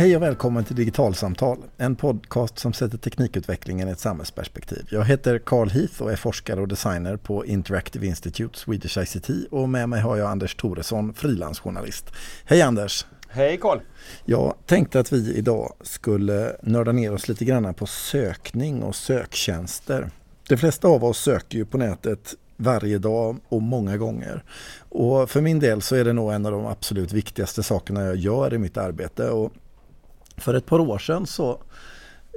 Hej 0.00 0.16
och 0.16 0.22
välkommen 0.22 0.64
till 0.64 0.76
Digitalsamtal, 0.76 1.58
en 1.76 1.96
podcast 1.96 2.58
som 2.58 2.72
sätter 2.72 2.98
teknikutvecklingen 2.98 3.88
i 3.88 3.90
ett 3.90 3.98
samhällsperspektiv. 3.98 4.86
Jag 4.90 5.04
heter 5.04 5.38
Carl 5.38 5.68
Heath 5.68 6.02
och 6.02 6.12
är 6.12 6.16
forskare 6.16 6.60
och 6.60 6.68
designer 6.68 7.16
på 7.16 7.46
Interactive 7.46 8.06
Institute 8.06 8.58
Swedish 8.58 8.98
ICT 8.98 9.30
och 9.50 9.68
med 9.68 9.88
mig 9.88 10.00
har 10.00 10.16
jag 10.16 10.30
Anders 10.30 10.54
Toresson, 10.54 11.14
frilansjournalist. 11.14 12.12
Hej 12.44 12.62
Anders! 12.62 13.06
Hej 13.28 13.56
Carl! 13.56 13.80
Jag 14.24 14.54
tänkte 14.66 15.00
att 15.00 15.12
vi 15.12 15.34
idag 15.34 15.72
skulle 15.80 16.56
nörda 16.62 16.92
ner 16.92 17.14
oss 17.14 17.28
lite 17.28 17.44
grann 17.44 17.74
på 17.74 17.86
sökning 17.86 18.82
och 18.82 18.96
söktjänster. 18.96 20.10
De 20.48 20.56
flesta 20.56 20.88
av 20.88 21.04
oss 21.04 21.18
söker 21.18 21.58
ju 21.58 21.64
på 21.64 21.78
nätet 21.78 22.34
varje 22.56 22.98
dag 22.98 23.36
och 23.48 23.62
många 23.62 23.96
gånger. 23.96 24.44
Och 24.88 25.30
för 25.30 25.40
min 25.40 25.58
del 25.58 25.82
så 25.82 25.96
är 25.96 26.04
det 26.04 26.12
nog 26.12 26.32
en 26.32 26.46
av 26.46 26.52
de 26.52 26.66
absolut 26.66 27.12
viktigaste 27.12 27.62
sakerna 27.62 28.04
jag 28.04 28.16
gör 28.16 28.54
i 28.54 28.58
mitt 28.58 28.76
arbete. 28.76 29.30
Och 29.30 29.52
för 30.40 30.54
ett 30.54 30.66
par 30.66 30.78
år 30.78 30.98
sedan 30.98 31.26
så 31.26 31.62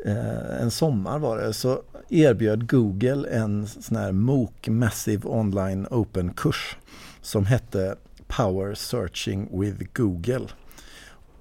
eh, 0.05 0.61
en 0.61 0.71
sommar 0.71 1.19
var 1.19 1.37
det, 1.37 1.53
så 1.53 1.81
erbjöd 2.09 2.69
Google 2.69 3.29
en 3.29 3.67
sån 3.67 3.97
här 3.97 4.11
MOOC, 4.11 4.67
Massive 4.67 5.29
Online 5.29 5.87
Open-kurs 5.91 6.77
som 7.21 7.45
hette 7.45 7.95
Power 8.27 8.73
Searching 8.73 9.59
with 9.59 9.83
Google. 9.93 10.47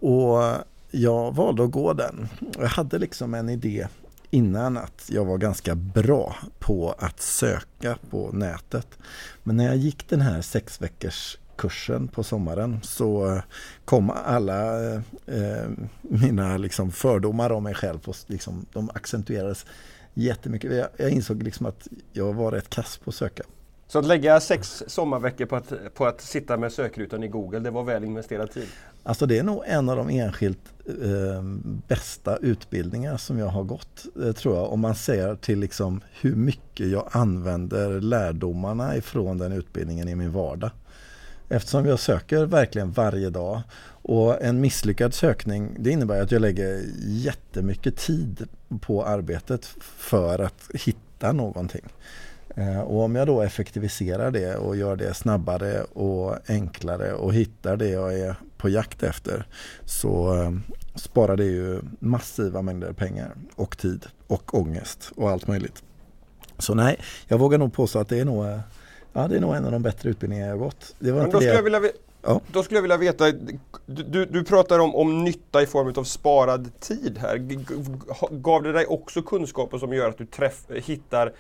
Och 0.00 0.54
jag 0.90 1.34
valde 1.34 1.64
att 1.64 1.70
gå 1.70 1.92
den. 1.92 2.28
Jag 2.58 2.68
hade 2.68 2.98
liksom 2.98 3.34
en 3.34 3.48
idé 3.48 3.86
innan 4.30 4.76
att 4.76 5.08
jag 5.10 5.24
var 5.24 5.38
ganska 5.38 5.74
bra 5.74 6.36
på 6.58 6.94
att 6.98 7.20
söka 7.20 7.98
på 8.10 8.30
nätet. 8.32 8.98
Men 9.42 9.56
när 9.56 9.64
jag 9.64 9.76
gick 9.76 10.08
den 10.08 10.20
här 10.20 10.42
sex 10.42 10.82
veckors 10.82 11.38
kursen 11.56 12.08
på 12.08 12.22
sommaren 12.22 12.80
så 12.82 13.40
kom 13.84 14.10
alla 14.10 14.94
eh, 14.94 15.68
mina 16.00 16.56
liksom 16.56 16.92
fördomar 16.92 17.52
om 17.52 17.62
mig 17.62 17.74
själv 17.74 17.98
och 18.04 18.16
liksom, 18.26 18.66
de 18.72 18.90
accentuerades 18.94 19.66
jättemycket. 20.14 20.72
Jag, 20.72 20.88
jag 20.96 21.10
insåg 21.10 21.42
liksom 21.42 21.66
att 21.66 21.88
jag 22.12 22.32
var 22.32 22.52
rätt 22.52 22.70
kass 22.70 22.96
på 22.96 23.10
att 23.10 23.14
söka. 23.14 23.42
Så 23.92 23.98
att 23.98 24.06
lägga 24.06 24.40
sex 24.40 24.82
sommarveckor 24.86 25.46
på 25.46 25.56
att, 25.56 25.94
på 25.94 26.06
att 26.06 26.20
sitta 26.20 26.56
med 26.56 26.72
sökrutan 26.72 27.22
i 27.22 27.28
Google, 27.28 27.58
det 27.58 27.70
var 27.70 27.84
väl 27.84 28.04
investerad 28.04 28.50
tid? 28.50 28.68
Alltså 29.02 29.26
det 29.26 29.38
är 29.38 29.42
nog 29.42 29.62
en 29.66 29.88
av 29.88 29.96
de 29.96 30.08
enskilt 30.10 30.58
eh, 30.86 31.42
bästa 31.88 32.36
utbildningar 32.36 33.16
som 33.16 33.38
jag 33.38 33.46
har 33.46 33.62
gått, 33.62 34.06
eh, 34.22 34.32
tror 34.32 34.56
jag. 34.56 34.72
Om 34.72 34.80
man 34.80 34.94
ser 34.94 35.34
till 35.34 35.58
liksom 35.58 36.00
hur 36.20 36.34
mycket 36.34 36.88
jag 36.88 37.08
använder 37.12 38.00
lärdomarna 38.00 38.96
ifrån 38.96 39.38
den 39.38 39.52
utbildningen 39.52 40.08
i 40.08 40.14
min 40.14 40.32
vardag. 40.32 40.70
Eftersom 41.52 41.86
jag 41.86 41.98
söker 41.98 42.46
verkligen 42.46 42.90
varje 42.90 43.30
dag 43.30 43.62
och 44.02 44.42
en 44.42 44.60
misslyckad 44.60 45.14
sökning 45.14 45.76
det 45.78 45.90
innebär 45.90 46.22
att 46.22 46.30
jag 46.30 46.40
lägger 46.40 46.84
jättemycket 47.02 47.96
tid 47.96 48.48
på 48.80 49.04
arbetet 49.04 49.64
för 49.80 50.38
att 50.38 50.70
hitta 50.74 51.32
någonting. 51.32 51.84
Eh, 52.56 52.80
och 52.80 53.02
om 53.02 53.16
jag 53.16 53.26
då 53.26 53.42
effektiviserar 53.42 54.30
det 54.30 54.56
och 54.56 54.76
gör 54.76 54.96
det 54.96 55.14
snabbare 55.14 55.82
och 55.82 56.50
enklare 56.50 57.12
och 57.12 57.34
hittar 57.34 57.76
det 57.76 57.88
jag 57.88 58.18
är 58.18 58.34
på 58.56 58.68
jakt 58.68 59.02
efter 59.02 59.46
så 59.84 60.42
eh, 60.42 60.52
sparar 60.94 61.36
det 61.36 61.44
ju 61.44 61.80
massiva 61.98 62.62
mängder 62.62 62.92
pengar 62.92 63.34
och 63.54 63.78
tid 63.78 64.06
och 64.26 64.54
ångest 64.54 65.12
och 65.16 65.30
allt 65.30 65.46
möjligt. 65.46 65.82
Så 66.58 66.74
nej, 66.74 67.00
jag 67.28 67.38
vågar 67.38 67.58
nog 67.58 67.72
påstå 67.72 67.98
att 67.98 68.08
det 68.08 68.20
är 68.20 68.24
nog, 68.24 68.46
eh, 68.46 68.60
ja, 69.12 69.28
det 69.28 69.36
är 69.36 69.40
nog 69.40 69.54
en 69.54 69.64
av 69.64 69.72
de 69.72 69.82
bättre 69.82 70.10
utbildningar 70.10 70.48
jag 70.48 70.58
gått. 70.58 70.94
Det 70.98 71.12
var 71.12 71.20
Men 71.20 71.30
då, 71.30 71.40
skulle 71.40 71.54
jag 71.54 71.62
vilja, 71.62 71.80
ja. 72.22 72.40
då 72.52 72.62
skulle 72.62 72.76
jag 72.76 72.82
vilja 72.82 72.96
veta, 72.96 73.32
du, 73.86 74.26
du 74.26 74.44
pratar 74.44 74.78
om, 74.78 74.94
om 74.94 75.24
nytta 75.24 75.62
i 75.62 75.66
form 75.66 75.92
av 75.96 76.04
sparad 76.04 76.80
tid 76.80 77.18
här. 77.18 77.36
Gav 78.30 78.62
det 78.62 78.72
dig 78.72 78.86
också 78.86 79.22
kunskaper 79.22 79.78
som 79.78 79.92
gör 79.92 80.08
att 80.08 80.18
du 80.18 80.26
träff, 80.26 80.64
hittar 80.68 81.32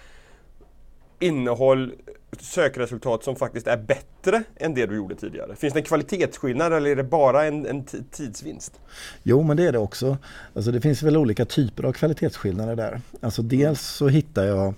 innehåll, 1.22 1.92
sökresultat 2.40 3.24
som 3.24 3.36
faktiskt 3.36 3.66
är 3.66 3.76
bättre 3.76 4.42
än 4.56 4.74
det 4.74 4.86
du 4.86 4.96
gjorde 4.96 5.14
tidigare? 5.14 5.56
Finns 5.56 5.74
det 5.74 5.80
en 5.80 5.84
kvalitetsskillnad 5.84 6.72
eller 6.72 6.90
är 6.90 6.96
det 6.96 7.04
bara 7.04 7.44
en, 7.44 7.66
en 7.66 7.84
tidsvinst? 8.10 8.80
Jo 9.22 9.42
men 9.42 9.56
det 9.56 9.66
är 9.66 9.72
det 9.72 9.78
också. 9.78 10.16
Alltså 10.54 10.70
det 10.70 10.80
finns 10.80 11.02
väl 11.02 11.16
olika 11.16 11.44
typer 11.44 11.84
av 11.84 11.92
kvalitetsskillnader 11.92 12.76
där. 12.76 13.00
Alltså 13.20 13.42
dels 13.42 13.80
så 13.80 14.08
hittar 14.08 14.44
jag 14.44 14.74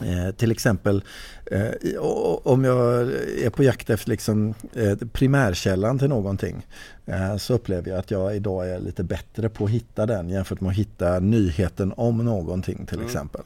Eh, 0.00 0.30
till 0.30 0.52
exempel 0.52 1.04
eh, 1.46 1.98
om 2.42 2.64
jag 2.64 3.12
är 3.44 3.50
på 3.50 3.62
jakt 3.62 3.90
efter 3.90 4.10
liksom, 4.10 4.54
eh, 4.74 4.96
primärkällan 5.12 5.98
till 5.98 6.08
någonting 6.08 6.66
eh, 7.06 7.36
så 7.36 7.54
upplever 7.54 7.90
jag 7.90 7.98
att 7.98 8.10
jag 8.10 8.36
idag 8.36 8.70
är 8.70 8.78
lite 8.78 9.04
bättre 9.04 9.48
på 9.48 9.64
att 9.64 9.70
hitta 9.70 10.06
den 10.06 10.28
jämfört 10.28 10.60
med 10.60 10.70
att 10.70 10.76
hitta 10.76 11.18
nyheten 11.18 11.92
om 11.96 12.18
någonting 12.18 12.86
till 12.86 12.96
mm. 12.96 13.06
exempel. 13.06 13.42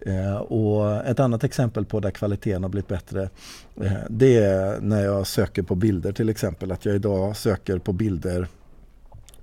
Eh, 0.00 0.36
och 0.36 1.06
ett 1.06 1.20
annat 1.20 1.44
exempel 1.44 1.84
på 1.84 2.00
där 2.00 2.10
kvaliteten 2.10 2.62
har 2.62 2.70
blivit 2.70 2.88
bättre 2.88 3.30
eh, 3.80 3.92
det 4.08 4.36
är 4.36 4.80
när 4.80 5.04
jag 5.04 5.26
söker 5.26 5.62
på 5.62 5.74
bilder 5.74 6.12
till 6.12 6.28
exempel. 6.28 6.72
Att 6.72 6.84
jag 6.84 6.94
idag 6.94 7.36
söker 7.36 7.78
på 7.78 7.92
bilder 7.92 8.48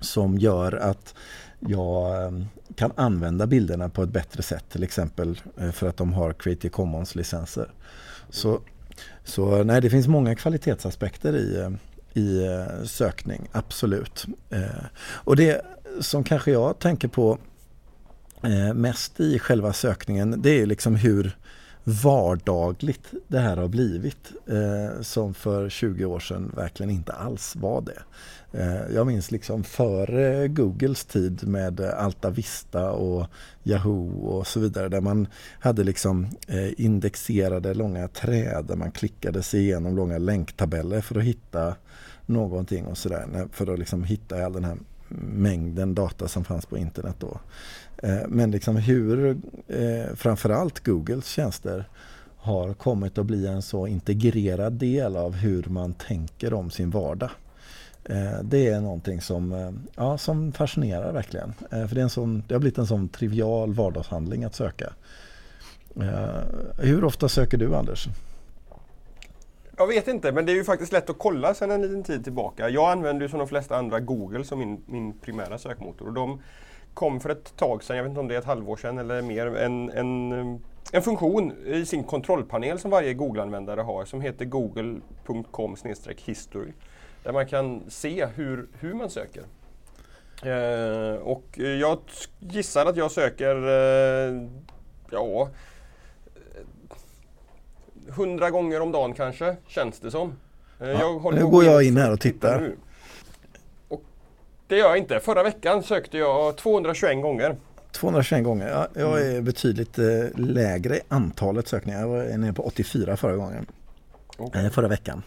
som 0.00 0.38
gör 0.38 0.72
att 0.72 1.14
jag 1.60 2.26
ehm, 2.26 2.44
kan 2.74 2.92
använda 2.96 3.46
bilderna 3.46 3.88
på 3.88 4.02
ett 4.02 4.08
bättre 4.08 4.42
sätt. 4.42 4.64
Till 4.68 4.82
exempel 4.82 5.40
eh, 5.60 5.70
för 5.70 5.88
att 5.88 5.96
de 5.96 6.12
har 6.12 6.32
Creative 6.32 6.72
Commons-licenser. 6.72 7.70
Så, 8.30 8.60
så 9.24 9.64
nej, 9.64 9.80
det 9.80 9.90
finns 9.90 10.06
många 10.06 10.34
kvalitetsaspekter 10.34 11.36
i, 11.36 11.56
eh, 11.60 11.70
i 12.22 12.46
eh, 12.46 12.84
sökning, 12.84 13.48
absolut. 13.52 14.26
Och 15.08 15.36
det 15.36 15.62
som 16.00 16.24
kanske 16.24 16.50
jag 16.50 16.78
tänker 16.78 17.08
på 17.08 17.38
mest 18.74 19.20
i 19.20 19.38
själva 19.38 19.72
sökningen 19.72 20.42
det 20.42 20.50
är 20.50 20.66
liksom 20.66 20.96
hur 20.96 21.36
vardagligt 21.84 23.12
det 23.28 23.38
här 23.38 23.56
har 23.56 23.68
blivit. 23.68 24.32
Som 25.00 25.34
för 25.34 25.68
20 25.68 26.04
år 26.04 26.20
sedan 26.20 26.52
verkligen 26.56 26.90
inte 26.90 27.12
alls 27.12 27.56
var 27.56 27.80
det. 27.80 28.02
Eh, 28.52 28.94
jag 28.94 29.06
minns 29.06 29.30
liksom 29.30 29.64
före 29.64 30.48
Googles 30.48 31.04
tid 31.04 31.48
med 31.48 31.80
eh, 31.80 32.04
Alta 32.04 32.30
Vista 32.30 32.90
och 32.90 33.26
Yahoo 33.64 34.26
och 34.26 34.46
så 34.46 34.60
vidare 34.60 34.88
där 34.88 35.00
man 35.00 35.26
hade 35.60 35.84
liksom 35.84 36.26
eh, 36.48 36.80
indexerade 36.80 37.74
långa 37.74 38.08
träd 38.08 38.64
där 38.68 38.76
man 38.76 38.90
klickade 38.90 39.42
sig 39.42 39.60
igenom 39.60 39.96
långa 39.96 40.18
länktabeller 40.18 41.00
för 41.00 41.18
att 41.18 41.24
hitta 41.24 41.74
någonting 42.26 42.86
och 42.86 42.98
sådär. 42.98 43.48
För 43.52 43.72
att 43.72 43.78
liksom 43.78 44.04
hitta 44.04 44.44
all 44.44 44.52
den 44.52 44.64
här 44.64 44.76
mängden 45.18 45.94
data 45.94 46.28
som 46.28 46.44
fanns 46.44 46.66
på 46.66 46.78
internet 46.78 47.16
då. 47.18 47.40
Men 48.28 48.50
liksom 48.50 48.76
hur 48.76 49.36
framförallt 50.16 50.84
Googles 50.84 51.26
tjänster 51.26 51.88
har 52.36 52.74
kommit 52.74 53.18
att 53.18 53.26
bli 53.26 53.46
en 53.46 53.62
så 53.62 53.86
integrerad 53.86 54.72
del 54.72 55.16
av 55.16 55.34
hur 55.34 55.64
man 55.68 55.94
tänker 55.94 56.54
om 56.54 56.70
sin 56.70 56.90
vardag. 56.90 57.30
Eh, 58.08 58.40
det 58.42 58.68
är 58.68 58.80
någonting 58.80 59.20
som, 59.20 59.52
eh, 59.52 59.70
ja, 59.96 60.18
som 60.18 60.52
fascinerar 60.52 61.12
verkligen. 61.12 61.54
Eh, 61.72 61.86
för 61.86 61.94
det, 61.94 62.00
är 62.00 62.02
en 62.02 62.10
sån, 62.10 62.42
det 62.48 62.54
har 62.54 62.60
blivit 62.60 62.78
en 62.78 62.86
sån 62.86 63.08
trivial 63.08 63.74
vardagshandling 63.74 64.44
att 64.44 64.54
söka. 64.54 64.92
Hur 66.78 67.04
ofta 67.04 67.28
söker 67.28 67.58
du 67.58 67.76
Anders? 67.76 68.08
Jag 69.76 69.86
vet 69.86 70.08
inte, 70.08 70.32
men 70.32 70.46
det 70.46 70.52
är 70.52 70.54
ju 70.54 70.64
faktiskt 70.64 70.92
lätt 70.92 71.10
att 71.10 71.18
kolla 71.18 71.54
sedan 71.54 71.70
en 71.70 71.82
liten 71.82 72.02
tid 72.02 72.24
tillbaka. 72.24 72.68
Jag 72.68 72.92
använder 72.92 73.22
ju 73.22 73.28
som 73.28 73.38
de 73.38 73.48
flesta 73.48 73.76
andra 73.76 74.00
Google 74.00 74.44
som 74.44 74.58
min, 74.58 74.82
min 74.86 75.12
primära 75.12 75.58
sökmotor. 75.58 76.06
Och 76.06 76.12
de 76.12 76.40
kom 76.94 77.20
för 77.20 77.30
ett 77.30 77.56
tag 77.56 77.84
sedan, 77.84 77.96
jag 77.96 78.04
vet 78.04 78.10
inte 78.10 78.20
om 78.20 78.28
det 78.28 78.34
är 78.34 78.38
ett 78.38 78.44
halvår 78.44 78.76
sedan 78.76 78.98
eller 78.98 79.22
mer, 79.22 79.46
en, 79.46 79.90
en, 79.90 80.32
en 80.92 81.02
funktion 81.02 81.52
i 81.66 81.86
sin 81.86 82.04
kontrollpanel 82.04 82.78
som 82.78 82.90
varje 82.90 83.14
Google-användare 83.14 83.80
har 83.80 84.04
som 84.04 84.20
heter 84.20 84.44
google.com 84.44 85.76
history. 86.26 86.72
Där 87.26 87.32
man 87.32 87.46
kan 87.46 87.82
se 87.88 88.26
hur, 88.34 88.68
hur 88.80 88.94
man 88.94 89.10
söker. 89.10 89.42
Eh, 90.42 91.20
och 91.22 91.58
jag 91.58 91.98
gissar 92.40 92.86
att 92.86 92.96
jag 92.96 93.10
söker, 93.10 93.56
eh, 93.68 94.48
ja, 95.10 95.48
hundra 98.08 98.50
gånger 98.50 98.80
om 98.80 98.92
dagen 98.92 99.14
kanske, 99.14 99.56
känns 99.66 100.00
det 100.00 100.10
som. 100.10 100.32
Eh, 100.80 100.90
ja, 100.90 101.30
nu 101.34 101.46
går 101.46 101.64
jag 101.64 101.82
in 101.82 101.96
här 101.96 102.12
och 102.12 102.20
tittar. 102.20 102.60
Nu. 102.60 102.76
Och 103.88 104.02
det 104.66 104.76
gör 104.76 104.88
jag 104.88 104.98
inte. 104.98 105.20
Förra 105.20 105.42
veckan 105.42 105.82
sökte 105.82 106.18
jag 106.18 106.56
221 106.56 107.22
gånger. 107.22 107.56
221 107.92 108.44
gånger. 108.44 108.68
Ja, 108.68 108.88
jag 108.94 109.20
är 109.20 109.30
mm. 109.30 109.44
betydligt 109.44 109.98
eh, 109.98 110.04
lägre 110.36 110.96
i 110.96 111.00
antalet 111.08 111.68
sökningar. 111.68 112.00
Jag 112.00 112.08
var 112.08 112.38
nere 112.38 112.52
på 112.52 112.62
84 112.66 113.16
förra 113.16 113.36
gången. 113.36 113.66
Okay. 114.38 114.64
Eh, 114.64 114.70
förra 114.70 114.88
veckan. 114.88 115.22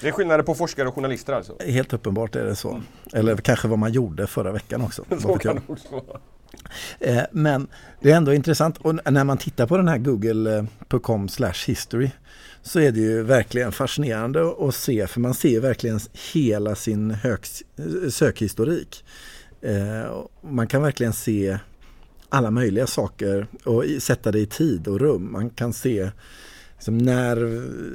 Det 0.00 0.08
är 0.08 0.12
skillnader 0.12 0.44
på 0.44 0.54
forskare 0.54 0.88
och 0.88 0.94
journalister 0.94 1.32
alltså? 1.32 1.56
Helt 1.66 1.92
uppenbart 1.92 2.36
är 2.36 2.44
det 2.44 2.56
så. 2.56 2.82
Eller 3.12 3.36
kanske 3.36 3.68
vad 3.68 3.78
man 3.78 3.92
gjorde 3.92 4.26
förra 4.26 4.52
veckan 4.52 4.82
också. 4.82 5.04
så 5.20 5.38
kan 5.38 5.60
också 5.66 6.02
Eh, 7.00 7.22
men 7.32 7.66
det 8.00 8.12
är 8.12 8.16
ändå 8.16 8.34
intressant 8.34 8.78
och 8.78 9.12
när 9.12 9.24
man 9.24 9.38
tittar 9.38 9.66
på 9.66 9.76
den 9.76 9.88
här 9.88 9.98
google.com 9.98 11.28
history 11.66 12.10
så 12.62 12.80
är 12.80 12.92
det 12.92 13.00
ju 13.00 13.22
verkligen 13.22 13.72
fascinerande 13.72 14.54
att 14.58 14.74
se 14.74 15.06
för 15.06 15.20
man 15.20 15.34
ser 15.34 15.60
verkligen 15.60 16.00
hela 16.32 16.74
sin 16.74 17.16
sökhistorik. 18.10 19.04
Eh, 19.60 20.24
man 20.40 20.66
kan 20.66 20.82
verkligen 20.82 21.12
se 21.12 21.58
alla 22.28 22.50
möjliga 22.50 22.86
saker 22.86 23.46
och 23.64 23.84
sätta 23.98 24.32
det 24.32 24.38
i 24.38 24.46
tid 24.46 24.88
och 24.88 25.00
rum. 25.00 25.32
Man 25.32 25.50
kan 25.50 25.72
se 25.72 26.10
som 26.84 26.98
när 26.98 27.36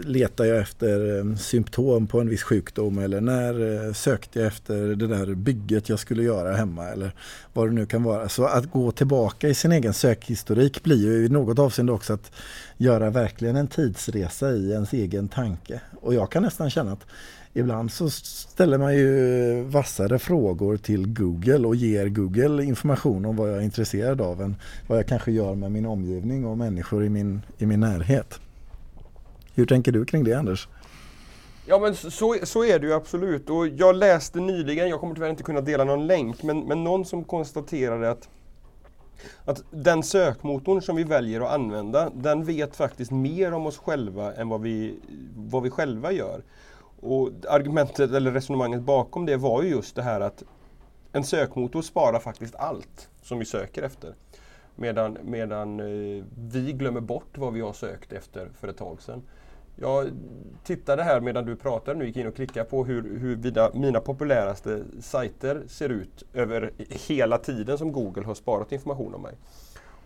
letar 0.05 0.45
jag 0.45 0.57
efter 0.57 1.17
eh, 1.17 1.35
symptom 1.35 2.07
på 2.07 2.19
en 2.21 2.29
viss 2.29 2.43
sjukdom 2.43 2.97
eller 2.97 3.21
när 3.21 3.87
eh, 3.87 3.93
sökte 3.93 4.39
jag 4.39 4.47
efter 4.47 4.75
det 4.95 5.07
där 5.07 5.35
bygget 5.35 5.89
jag 5.89 5.99
skulle 5.99 6.23
göra 6.23 6.55
hemma 6.55 6.87
eller 6.87 7.11
vad 7.53 7.67
det 7.67 7.73
nu 7.73 7.85
kan 7.85 8.03
vara. 8.03 8.29
Så 8.29 8.45
att 8.45 8.71
gå 8.71 8.91
tillbaka 8.91 9.47
i 9.47 9.53
sin 9.53 9.71
egen 9.71 9.93
sökhistorik 9.93 10.83
blir 10.83 10.97
ju 10.97 11.25
i 11.25 11.29
något 11.29 11.59
avseende 11.59 11.91
också 11.91 12.13
att 12.13 12.31
göra 12.77 13.09
verkligen 13.09 13.55
en 13.55 13.67
tidsresa 13.67 14.51
i 14.51 14.71
ens 14.71 14.93
egen 14.93 15.27
tanke. 15.27 15.81
Och 16.01 16.13
jag 16.13 16.31
kan 16.31 16.43
nästan 16.43 16.69
känna 16.69 16.91
att 16.91 17.05
Ibland 17.53 17.91
så 17.91 18.09
ställer 18.09 18.77
man 18.77 18.95
ju 18.95 19.61
vassare 19.63 20.19
frågor 20.19 20.77
till 20.77 21.13
Google 21.13 21.67
och 21.67 21.75
ger 21.75 22.07
Google 22.07 22.63
information 22.63 23.25
om 23.25 23.35
vad 23.35 23.49
jag 23.49 23.57
är 23.57 23.61
intresserad 23.61 24.21
av 24.21 24.41
än 24.41 24.55
vad 24.87 24.97
jag 24.97 25.07
kanske 25.07 25.31
gör 25.31 25.55
med 25.55 25.71
min 25.71 25.85
omgivning 25.85 26.45
och 26.45 26.57
människor 26.57 27.03
i 27.03 27.09
min, 27.09 27.41
i 27.57 27.65
min 27.65 27.79
närhet. 27.79 28.39
Hur 29.55 29.65
tänker 29.65 29.91
du 29.91 30.05
kring 30.05 30.23
det 30.23 30.33
Anders? 30.33 30.67
Ja 31.65 31.79
men 31.79 31.95
så, 31.95 32.35
så 32.43 32.65
är 32.65 32.79
det 32.79 32.87
ju 32.87 32.93
absolut. 32.93 33.49
Och 33.49 33.67
jag 33.67 33.95
läste 33.95 34.39
nyligen, 34.39 34.89
jag 34.89 34.99
kommer 34.99 35.15
tyvärr 35.15 35.29
inte 35.29 35.43
kunna 35.43 35.61
dela 35.61 35.83
någon 35.83 36.07
länk, 36.07 36.43
men, 36.43 36.59
men 36.59 36.83
någon 36.83 37.05
som 37.05 37.23
konstaterade 37.23 38.11
att 38.11 38.29
att 39.45 39.63
den 39.71 40.03
sökmotorn 40.03 40.81
som 40.81 40.95
vi 40.95 41.03
väljer 41.03 41.41
att 41.41 41.51
använda, 41.51 42.09
den 42.09 42.45
vet 42.45 42.75
faktiskt 42.75 43.11
mer 43.11 43.53
om 43.53 43.65
oss 43.65 43.77
själva 43.77 44.33
än 44.33 44.49
vad 44.49 44.61
vi, 44.61 44.99
vad 45.35 45.63
vi 45.63 45.69
själva 45.69 46.11
gör. 46.11 46.43
Och 47.01 47.29
argumentet 47.49 48.11
eller 48.11 48.31
resonemanget 48.31 48.81
bakom 48.81 49.25
det 49.25 49.37
var 49.37 49.63
ju 49.63 49.69
just 49.69 49.95
det 49.95 50.01
här 50.01 50.21
att 50.21 50.43
en 51.11 51.23
sökmotor 51.23 51.81
sparar 51.81 52.19
faktiskt 52.19 52.55
allt 52.55 53.09
som 53.21 53.39
vi 53.39 53.45
söker 53.45 53.83
efter. 53.83 54.13
Medan, 54.75 55.17
medan 55.23 55.79
eh, 55.79 56.23
vi 56.51 56.73
glömmer 56.73 57.01
bort 57.01 57.37
vad 57.37 57.53
vi 57.53 57.61
har 57.61 57.73
sökt 57.73 58.13
efter 58.13 58.49
för 58.59 58.67
ett 58.67 58.77
tag 58.77 59.01
sedan. 59.01 59.21
Jag 59.81 60.11
tittade 60.63 61.03
här 61.03 61.21
medan 61.21 61.45
du 61.45 61.55
pratade 61.55 61.99
nu, 61.99 62.05
gick 62.05 62.17
in 62.17 62.27
och 62.27 62.35
klickade 62.35 62.69
på 62.69 62.85
hur, 62.85 63.19
hur 63.19 63.37
mina, 63.37 63.69
mina 63.73 63.99
populäraste 63.99 64.83
sajter 65.01 65.63
ser 65.67 65.89
ut 65.89 66.23
över 66.33 66.71
hela 67.07 67.37
tiden 67.37 67.77
som 67.77 67.91
Google 67.91 68.25
har 68.25 68.35
sparat 68.35 68.71
information 68.71 69.13
om 69.13 69.21
mig. 69.21 69.33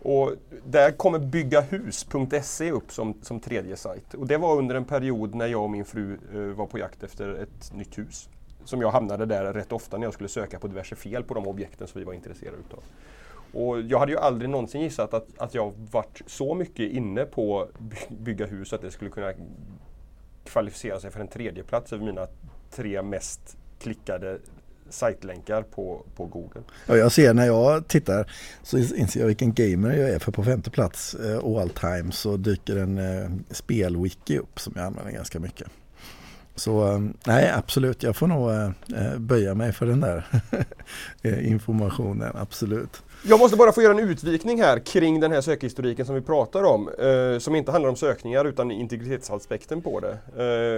Och 0.02 0.32
där 0.64 0.90
kommer 0.90 1.18
byggahus.se 1.18 2.70
upp 2.70 2.92
som, 2.92 3.14
som 3.22 3.40
tredje 3.40 3.76
sajt. 3.76 4.14
Och 4.14 4.26
det 4.26 4.36
var 4.36 4.58
under 4.58 4.74
en 4.74 4.84
period 4.84 5.34
när 5.34 5.46
jag 5.46 5.62
och 5.62 5.70
min 5.70 5.84
fru 5.84 6.18
eh, 6.34 6.40
var 6.40 6.66
på 6.66 6.78
jakt 6.78 7.02
efter 7.02 7.34
ett 7.34 7.72
nytt 7.74 7.98
hus. 7.98 8.28
Som 8.64 8.80
jag 8.80 8.90
hamnade 8.90 9.26
där 9.26 9.52
rätt 9.52 9.72
ofta 9.72 9.96
när 9.96 10.06
jag 10.06 10.14
skulle 10.14 10.28
söka 10.28 10.58
på 10.58 10.66
diverse 10.66 10.96
fel 10.96 11.22
på 11.22 11.34
de 11.34 11.46
objekten 11.46 11.86
som 11.86 11.98
vi 11.98 12.04
var 12.04 12.12
intresserade 12.12 12.56
utav. 12.56 12.82
Och 13.54 13.80
jag 13.80 13.98
hade 13.98 14.12
ju 14.12 14.18
aldrig 14.18 14.50
någonsin 14.50 14.80
gissat 14.80 15.14
att, 15.14 15.26
att 15.38 15.54
jag 15.54 15.72
varit 15.90 16.22
så 16.26 16.54
mycket 16.54 16.92
inne 16.92 17.24
på 17.24 17.68
bygga 18.08 18.46
hus 18.46 18.72
att 18.72 18.82
det 18.82 18.90
skulle 18.90 19.10
kunna 19.10 19.32
kvalificera 20.44 21.00
sig 21.00 21.10
för 21.10 21.20
en 21.20 21.28
tredje 21.28 21.62
plats 21.62 21.92
över 21.92 22.04
mina 22.04 22.26
tre 22.70 23.02
mest 23.02 23.56
klickade 23.78 24.38
sajtlänkar 24.88 25.62
på, 25.62 26.04
på 26.16 26.26
Google. 26.26 26.60
Ja, 26.86 26.96
jag 26.96 27.12
ser 27.12 27.34
när 27.34 27.46
jag 27.46 27.88
tittar 27.88 28.30
så 28.62 28.78
inser 28.78 29.20
jag 29.20 29.26
vilken 29.26 29.54
gamer 29.54 29.92
jag 29.92 30.10
är 30.10 30.18
för 30.18 30.32
på 30.32 30.44
femte 30.44 30.70
plats 30.70 31.14
eh, 31.14 31.60
all 31.60 31.70
time 31.70 32.12
så 32.12 32.36
dyker 32.36 32.76
en 32.76 32.98
eh, 32.98 33.30
spelwiki 33.50 34.38
upp 34.38 34.60
som 34.60 34.72
jag 34.76 34.84
använder 34.84 35.12
ganska 35.12 35.40
mycket. 35.40 35.68
Så 36.54 36.92
eh, 36.92 37.00
nej 37.26 37.52
absolut, 37.56 38.02
jag 38.02 38.16
får 38.16 38.26
nog 38.26 38.50
eh, 38.50 38.70
eh 38.94 39.18
böja 39.18 39.54
mig 39.54 39.72
för 39.72 39.86
den 39.86 40.00
där 40.00 40.26
eh, 41.22 41.50
informationen, 41.50 42.32
absolut. 42.34 43.02
Jag 43.26 43.38
måste 43.38 43.56
bara 43.56 43.72
få 43.72 43.82
göra 43.82 43.92
en 43.92 44.08
utvikning 44.08 44.60
här 44.60 44.78
kring 44.78 45.20
den 45.20 45.32
här 45.32 45.40
sökhistoriken 45.40 46.06
som 46.06 46.14
vi 46.14 46.20
pratar 46.20 46.64
om. 46.64 46.88
Eh, 46.88 47.38
som 47.38 47.54
inte 47.54 47.72
handlar 47.72 47.90
om 47.90 47.96
sökningar 47.96 48.44
utan 48.44 48.70
integritetsaspekten 48.70 49.82
på 49.82 50.00
det. 50.00 50.18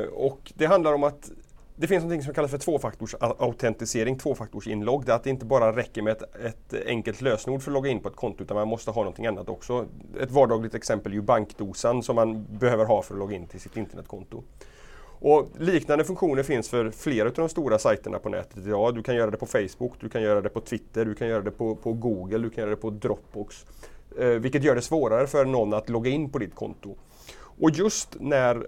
Eh, 0.05 0.15
och 0.15 0.53
det 0.55 0.67
handlar 0.67 0.93
om 0.93 1.05
att 1.05 1.31
det 1.77 1.87
finns 1.87 2.05
något 2.05 2.25
som 2.25 2.35
kallas 2.35 2.51
för 2.51 2.59
tvåfaktorsautentisering, 2.59 4.19
tvåfaktorsinlogg. 4.19 5.05
Det 5.07 5.13
är 5.13 5.17
att 5.17 5.25
det 5.25 5.31
inte 5.31 5.45
bara 5.45 5.77
räcker 5.77 6.03
med 6.03 6.13
ett, 6.13 6.23
ett, 6.45 6.87
enkelt 6.87 7.21
lösenord 7.21 7.63
för 7.63 7.71
att 7.71 7.75
logga 7.75 7.91
in 7.91 8.01
på 8.01 8.09
ett 8.09 8.17
konto 8.17 8.45
utan 8.45 8.57
man 8.57 8.69
måste 8.69 8.91
ha 8.91 9.03
någonting 9.03 9.27
annat 9.27 9.49
också. 9.49 9.87
Ett 10.21 10.31
vardagligt 10.31 10.75
exempel 10.75 11.13
är 11.13 11.17
ju 11.17 11.23
bankdosan 11.23 12.03
som 12.03 12.17
man 12.17 12.47
behöver 12.59 12.85
ha 12.85 13.03
för 13.03 13.15
att 13.15 13.19
logga 13.19 13.37
in 13.37 13.47
till 13.47 13.61
sitt 13.61 13.77
internetkonto. 13.77 14.43
Och 15.19 15.49
liknande 15.59 16.05
funktioner 16.05 16.43
finns 16.43 16.69
för 16.69 16.91
flera 16.91 17.29
av 17.29 17.35
de 17.35 17.49
stora 17.49 17.79
sajterna 17.79 18.19
på 18.19 18.29
nätet 18.29 18.67
idag. 18.67 18.95
Du 18.95 19.03
kan 19.03 19.15
göra 19.15 19.31
det 19.31 19.37
på 19.37 19.47
Facebook, 19.47 19.93
du 20.01 20.09
kan 20.09 20.23
göra 20.23 20.41
det 20.41 20.49
på 20.49 20.61
Twitter, 20.61 21.05
du 21.05 21.15
kan 21.15 21.29
göra 21.29 21.43
det 21.43 21.51
på, 21.51 21.77
på 21.77 21.93
Google, 21.93 22.39
du 22.39 22.51
kan 22.51 22.63
göra 22.63 22.71
det 22.71 22.77
på 22.77 22.91
Dropbox. 22.91 23.67
Eh, 24.19 24.29
vilket 24.29 24.63
gör 24.63 24.75
det 24.75 24.83
svårare 24.83 25.27
för 25.27 25.45
någon 25.45 25.75
att 25.75 25.89
logga 25.89 26.11
in 26.11 26.31
på 26.31 26.39
ditt 26.39 26.55
konto. 26.55 26.97
Och 27.39 27.71
just 27.71 28.17
när 28.21 28.67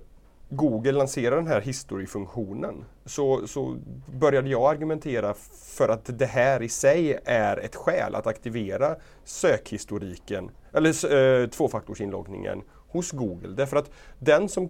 Google 0.51 0.93
lanserade 0.93 1.37
den 1.37 1.47
här 1.47 1.61
history-funktionen 1.61 2.85
så, 3.05 3.47
så 3.47 3.77
började 4.21 4.49
jag 4.49 4.71
argumentera 4.71 5.35
för 5.63 5.89
att 5.89 6.19
det 6.19 6.27
här 6.27 6.63
i 6.63 6.69
sig 6.69 7.19
är 7.25 7.57
ett 7.57 7.77
skäl 7.77 8.15
att 8.15 8.27
aktivera 8.27 8.97
sökhistoriken, 9.25 10.51
eller 10.73 11.15
eh, 11.43 11.49
tvåfaktorsinloggningen 11.49 12.63
hos 12.89 13.13
Google. 13.13 13.49
Därför 13.49 13.77
att 13.77 13.91
den 14.19 14.49
som 14.49 14.69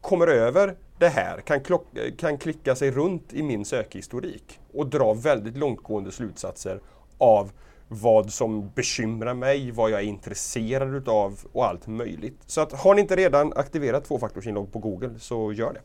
kommer 0.00 0.26
över 0.26 0.76
det 1.02 1.08
här 1.08 1.40
kan, 1.40 1.60
kan 2.18 2.38
klicka 2.38 2.74
sig 2.74 2.90
runt 2.90 3.32
i 3.32 3.42
min 3.42 3.64
sökhistorik 3.64 4.60
och 4.72 4.86
dra 4.86 5.14
väldigt 5.14 5.56
långtgående 5.56 6.12
slutsatser 6.12 6.80
av 7.18 7.52
vad 7.88 8.32
som 8.32 8.70
bekymrar 8.74 9.34
mig, 9.34 9.70
vad 9.70 9.90
jag 9.90 10.00
är 10.00 10.04
intresserad 10.04 10.94
utav 10.94 11.38
och 11.52 11.66
allt 11.66 11.86
möjligt. 11.86 12.38
Så 12.46 12.60
att 12.60 12.72
har 12.72 12.94
ni 12.94 13.00
inte 13.00 13.16
redan 13.16 13.52
aktiverat 13.52 14.04
tvåfaktorsinlogg 14.04 14.72
på 14.72 14.78
Google 14.78 15.10
så 15.18 15.52
gör 15.52 15.72
det. 15.72 15.80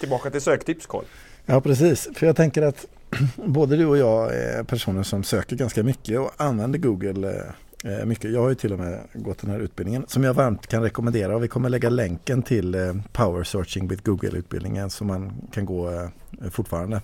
Tillbaka 0.00 0.30
till 0.30 0.40
söktips 0.40 0.86
Carl. 0.86 1.04
Ja 1.46 1.60
precis, 1.60 2.08
för 2.14 2.26
jag 2.26 2.36
tänker 2.36 2.62
att 2.62 2.86
både 3.36 3.76
du 3.76 3.86
och 3.86 3.98
jag 3.98 4.34
är 4.34 4.64
personer 4.64 5.02
som 5.02 5.22
söker 5.22 5.56
ganska 5.56 5.82
mycket 5.82 6.18
och 6.18 6.30
använder 6.36 6.78
Google 6.78 7.28
eh, 7.30 7.42
Eh, 7.84 8.04
mycket. 8.04 8.32
Jag 8.32 8.40
har 8.40 8.48
ju 8.48 8.54
till 8.54 8.72
och 8.72 8.78
med 8.78 9.00
gått 9.14 9.38
den 9.38 9.50
här 9.50 9.60
utbildningen 9.60 10.04
som 10.08 10.24
jag 10.24 10.34
varmt 10.34 10.66
kan 10.66 10.82
rekommendera 10.82 11.36
och 11.36 11.42
vi 11.42 11.48
kommer 11.48 11.68
lägga 11.68 11.90
länken 11.90 12.42
till 12.42 12.74
eh, 12.74 12.94
Power 13.12 13.44
Searching 13.44 13.88
with 13.88 14.02
Google-utbildningen 14.02 14.90
som 14.90 15.06
man 15.06 15.32
kan 15.52 15.66
gå 15.66 15.90
eh, 15.90 16.08
fortfarande 16.50 17.00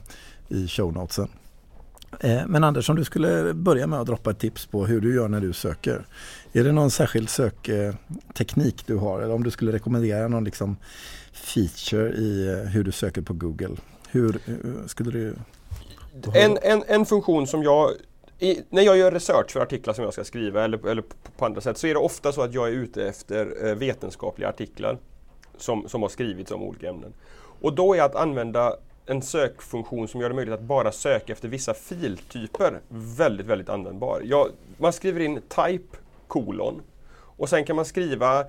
i 0.49 0.69
show 0.69 0.93
notesen. 0.93 1.29
Men 2.47 2.65
Anders, 2.65 2.91
om 2.91 2.97
du 2.97 3.05
skulle 3.05 3.55
börja 3.55 3.87
med 3.87 4.01
att 4.01 4.07
droppa 4.07 4.31
ett 4.31 4.39
tips 4.39 4.67
på 4.67 4.87
hur 4.87 5.01
du 5.01 5.15
gör 5.15 5.29
när 5.29 5.41
du 5.41 5.53
söker. 5.53 6.07
Är 6.53 6.65
det 6.65 6.73
någon 6.73 6.91
särskild 6.91 7.29
sökteknik 7.31 8.87
du 8.87 8.97
har 8.97 9.21
eller 9.21 9.35
om 9.35 9.45
du 9.45 9.51
skulle 9.51 9.73
rekommendera 9.73 10.29
någon 10.29 10.45
liksom 10.45 10.77
feature 11.33 12.13
i 12.13 12.65
hur 12.73 12.85
du 12.85 12.93
söker 12.93 13.23
på 13.23 13.33
Google? 13.33 13.77
Hur 14.11 14.39
skulle 14.87 15.11
du... 15.11 15.35
En, 16.35 16.59
en, 16.63 16.83
en 16.87 17.07
funktion 17.07 17.47
som 17.47 17.63
jag 17.63 17.91
i, 18.39 18.63
när 18.71 18.83
jag 18.83 18.97
gör 18.97 19.13
research 19.13 19.51
för 19.51 19.61
artiklar 19.61 19.95
som 19.95 20.05
jag 20.05 20.13
ska 20.13 20.25
skriva 20.25 20.65
eller, 20.65 20.89
eller 20.89 21.05
på 21.37 21.45
andra 21.45 21.61
sätt 21.61 21.79
så 21.79 21.87
är 21.87 21.95
det 21.95 22.01
ofta 22.01 22.33
så 22.33 22.43
att 22.43 22.55
jag 22.55 22.69
är 22.69 22.73
ute 22.73 23.09
efter 23.09 23.67
eh, 23.67 23.75
vetenskapliga 23.75 24.49
artiklar 24.49 24.99
som, 25.57 25.89
som 25.89 26.03
har 26.03 26.09
skrivits 26.09 26.51
om 26.51 26.63
olika 26.63 26.89
ämnen. 26.89 27.13
Och 27.61 27.73
då 27.73 27.95
är 27.95 28.03
att 28.03 28.15
använda 28.15 28.77
en 29.07 29.23
sökfunktion 29.23 30.09
som 30.09 30.21
gör 30.21 30.29
det 30.29 30.35
möjligt 30.35 30.55
att 30.55 30.61
bara 30.61 30.93
söka 30.93 31.33
efter 31.33 31.49
vissa 31.49 31.75
filtyper 31.75 32.81
väldigt, 32.89 33.47
väldigt 33.47 33.69
användbar. 33.69 34.21
Jag, 34.25 34.49
man 34.79 34.93
skriver 34.93 35.21
in 35.21 35.41
type 35.49 35.97
kolon 36.27 36.83
och 37.37 37.49
sen 37.49 37.65
kan 37.65 37.77
man 37.77 37.85
skriva, 37.85 38.41
eh, 38.41 38.47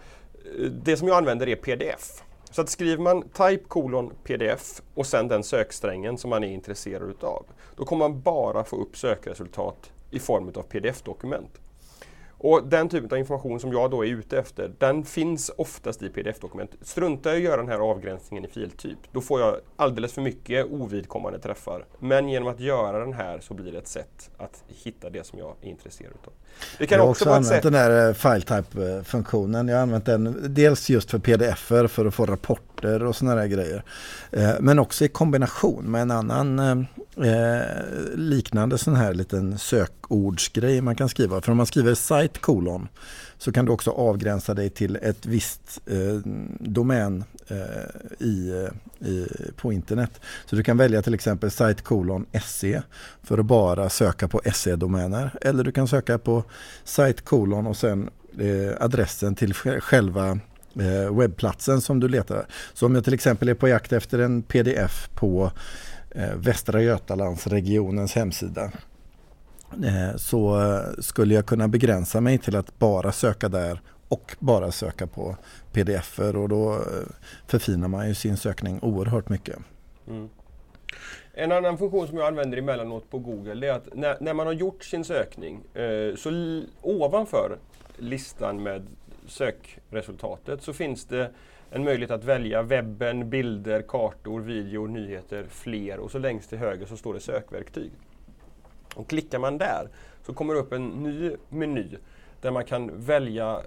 det 0.84 0.98
som 0.98 1.08
jag 1.08 1.18
använder 1.18 1.48
är 1.48 1.56
pdf. 1.56 2.24
Så 2.56 2.62
att 2.62 2.70
skriver 2.70 3.04
man 3.04 3.22
type 3.22 3.64
kolon 3.68 4.14
pdf 4.24 4.82
och 4.94 5.06
sen 5.06 5.28
den 5.28 5.44
söksträngen 5.44 6.18
som 6.18 6.30
man 6.30 6.44
är 6.44 6.48
intresserad 6.48 7.10
utav, 7.10 7.46
då 7.76 7.86
kommer 7.86 8.10
man 8.10 8.22
bara 8.22 8.64
få 8.64 8.76
upp 8.76 8.98
sökresultat 8.98 9.92
i 10.12 10.20
form 10.20 10.52
av 10.56 10.62
pdf-dokument. 10.62 11.60
Och 12.46 12.68
den 12.68 12.90
typen 12.90 13.12
av 13.12 13.18
information 13.18 13.60
som 13.60 13.72
jag 13.72 13.92
då 13.92 14.06
är 14.06 14.10
ute 14.10 14.40
efter, 14.40 14.72
den 14.78 15.04
finns 15.06 15.52
oftast 15.58 16.02
i 16.04 16.10
pdf-dokument. 16.10 16.72
Struntar 16.82 17.30
jag 17.30 17.40
i 17.40 17.42
att 17.42 17.46
göra 17.46 17.58
den 17.58 17.70
här 17.70 17.80
avgränsningen 17.80 18.46
i 18.46 18.48
filtyp, 18.48 18.98
då 19.12 19.22
får 19.22 19.42
jag 19.42 19.56
alldeles 19.76 20.14
för 20.14 20.22
mycket 20.22 20.66
ovidkommande 20.66 21.40
träffar. 21.40 21.86
Men 22.00 22.30
genom 22.30 22.48
att 22.48 22.60
göra 22.60 23.00
den 23.00 23.14
här 23.14 23.40
så 23.40 23.54
blir 23.54 23.72
det 23.72 23.78
ett 23.78 23.88
sätt 23.88 24.30
att 24.38 24.64
hitta 24.68 25.10
det 25.10 25.26
som 25.26 25.40
jag 25.40 25.56
är 25.62 25.70
intresserad 25.70 26.14
av. 26.26 26.34
Det 26.78 26.88
kan 26.88 26.96
jag 26.96 27.04
har 27.04 27.12
också, 27.12 27.24
också 27.24 27.30
använt 27.30 27.48
sätt... 27.48 27.64
den 27.64 27.74
här 27.74 28.08
eh, 28.08 28.14
file 28.14 28.42
type-funktionen. 28.42 29.68
Jag 29.68 29.76
har 29.76 29.82
använt 29.82 30.06
den 30.06 30.54
dels 30.54 30.90
just 30.90 31.12
för 31.12 31.20
pdf 31.20 31.60
för 31.60 32.06
att 32.06 32.14
få 32.14 32.26
rapporter 32.26 32.75
och 32.84 33.16
sådana 33.16 33.36
där 33.42 33.48
grejer. 33.48 33.84
Eh, 34.32 34.54
men 34.60 34.80
också 34.80 35.06
i 35.06 35.08
kombination 35.08 35.84
med 35.84 36.02
en 36.02 36.12
annan 36.12 36.60
eh, 36.60 37.32
eh, 37.32 37.86
liknande 38.16 38.78
sån 38.78 38.96
här 38.96 39.14
liten 39.14 39.58
sökordsgrej 39.58 40.82
man 40.82 40.96
kan 40.96 41.10
skriva. 41.10 41.42
För 41.42 41.52
om 41.52 41.58
man 41.58 41.66
skriver 41.66 41.96
site 41.96 42.40
kolon 42.40 42.88
så 43.38 43.52
kan 43.52 43.66
du 43.66 43.72
också 43.72 43.92
avgränsa 43.92 44.54
dig 44.54 44.70
till 44.70 44.96
ett 44.96 45.26
visst 45.26 45.82
domän 46.60 47.24
i, 48.20 48.68
i, 49.00 49.28
på 49.56 49.74
internet. 49.74 50.22
Så 50.46 50.56
du 50.56 50.64
kan 50.64 50.78
välja 50.78 51.02
till 51.02 51.14
exempel 51.14 51.52
site 51.52 51.82
kolon 51.84 52.26
se 52.46 52.82
för 53.24 53.38
att 53.38 53.46
bara 53.46 53.90
söka 53.90 54.28
på 54.28 54.42
se-domäner. 54.54 55.32
Eller 55.42 55.64
du 55.64 55.72
kan 55.72 55.88
söka 55.88 56.18
på 56.18 56.44
site 56.84 57.22
kolon 57.22 57.68
och 57.68 57.78
sen 57.78 58.10
adressen 58.80 59.36
till 59.36 59.54
själva 59.54 60.40
Eh, 60.80 61.18
webbplatsen 61.18 61.82
som 61.82 62.00
du 62.00 62.08
letar. 62.08 62.46
Så 62.74 62.86
om 62.86 62.96
jag 62.96 63.04
till 63.04 63.14
exempel 63.14 63.50
är 63.50 63.54
på 63.54 63.68
jakt 63.68 63.94
efter 63.94 64.20
en 64.20 64.42
pdf 64.42 65.10
på 65.14 65.52
eh, 66.12 66.36
Västra 66.36 66.82
Götalandsregionens 66.82 68.16
hemsida 68.16 68.72
eh, 69.86 70.16
så 70.18 70.60
skulle 71.00 71.34
jag 71.34 71.46
kunna 71.46 71.68
begränsa 71.68 72.22
mig 72.22 72.38
till 72.38 72.56
att 72.56 72.80
bara 72.80 73.12
söka 73.12 73.50
där 73.50 73.82
och 74.08 74.36
bara 74.40 74.72
söka 74.72 75.08
på 75.08 75.38
pdf-er 75.72 76.36
och 76.36 76.50
då 76.50 76.80
förfinar 77.48 77.88
man 77.88 78.08
ju 78.08 78.16
sin 78.16 78.38
sökning 78.38 78.80
oerhört 78.82 79.30
mycket. 79.30 79.58
Mm. 80.08 80.30
En 81.34 81.52
annan 81.52 81.78
funktion 81.78 82.08
som 82.08 82.18
jag 82.18 82.28
använder 82.28 82.58
emellanåt 82.58 83.10
på 83.10 83.20
Google 83.20 83.68
är 83.68 83.72
att 83.72 83.96
när, 83.96 84.18
när 84.20 84.34
man 84.34 84.48
har 84.48 84.54
gjort 84.54 84.84
sin 84.84 85.04
sökning 85.04 85.62
eh, 85.74 86.16
så 86.16 86.62
ovanför 86.82 87.58
listan 87.98 88.64
med 88.64 88.88
sökresultatet 89.28 90.62
så 90.62 90.74
finns 90.74 91.06
det 91.06 91.32
en 91.70 91.84
möjlighet 91.84 92.12
att 92.12 92.24
välja 92.24 92.62
webben, 92.62 93.30
bilder, 93.30 93.82
kartor, 93.82 94.42
video, 94.42 94.88
nyheter, 94.88 95.46
fler 95.50 96.00
och 96.00 96.12
så 96.12 96.18
längst 96.18 96.50
till 96.50 96.58
höger 96.58 96.86
så 96.86 96.98
står 96.98 97.14
det 97.14 97.20
sökverktyg. 97.20 97.92
Och 98.96 99.10
klickar 99.10 99.40
man 99.40 99.58
där 99.58 99.90
så 100.24 100.34
kommer 100.34 100.54
det 100.54 100.60
upp 100.60 100.74
en 100.74 100.88
ny 100.88 101.32
meny 101.50 101.98
där 102.42 102.52
man 102.52 102.66
kan 102.66 102.92
välja 103.06 103.62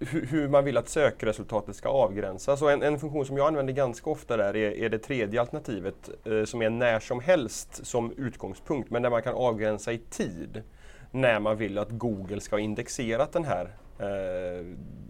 hur 0.00 0.48
man 0.48 0.64
vill 0.64 0.76
att 0.76 0.88
sökresultatet 0.88 1.76
ska 1.76 1.88
avgränsas. 1.88 2.62
Och 2.62 2.72
en, 2.72 2.82
en, 2.82 2.98
funktion 2.98 3.26
som 3.26 3.36
jag 3.36 3.46
använder 3.46 3.72
ganska 3.72 4.10
ofta 4.10 4.36
där 4.36 4.56
är, 4.56 4.70
är 4.70 4.88
det 4.88 4.98
tredje 4.98 5.40
alternativet 5.40 6.10
eh, 6.24 6.44
som 6.44 6.62
är 6.62 6.70
när 6.70 7.00
som 7.00 7.20
helst 7.20 7.86
som 7.86 8.12
utgångspunkt 8.16 8.90
men 8.90 9.02
där 9.02 9.10
man 9.10 9.22
kan 9.22 9.34
avgränsa 9.34 9.92
i 9.92 9.98
tid 9.98 10.62
när 11.10 11.40
man 11.40 11.56
vill 11.56 11.78
att 11.78 11.90
Google 11.90 12.40
ska 12.40 12.56
ha 12.56 12.60
indexerat 12.60 13.32
den 13.32 13.44
här 13.44 13.70
eh, 13.98 14.66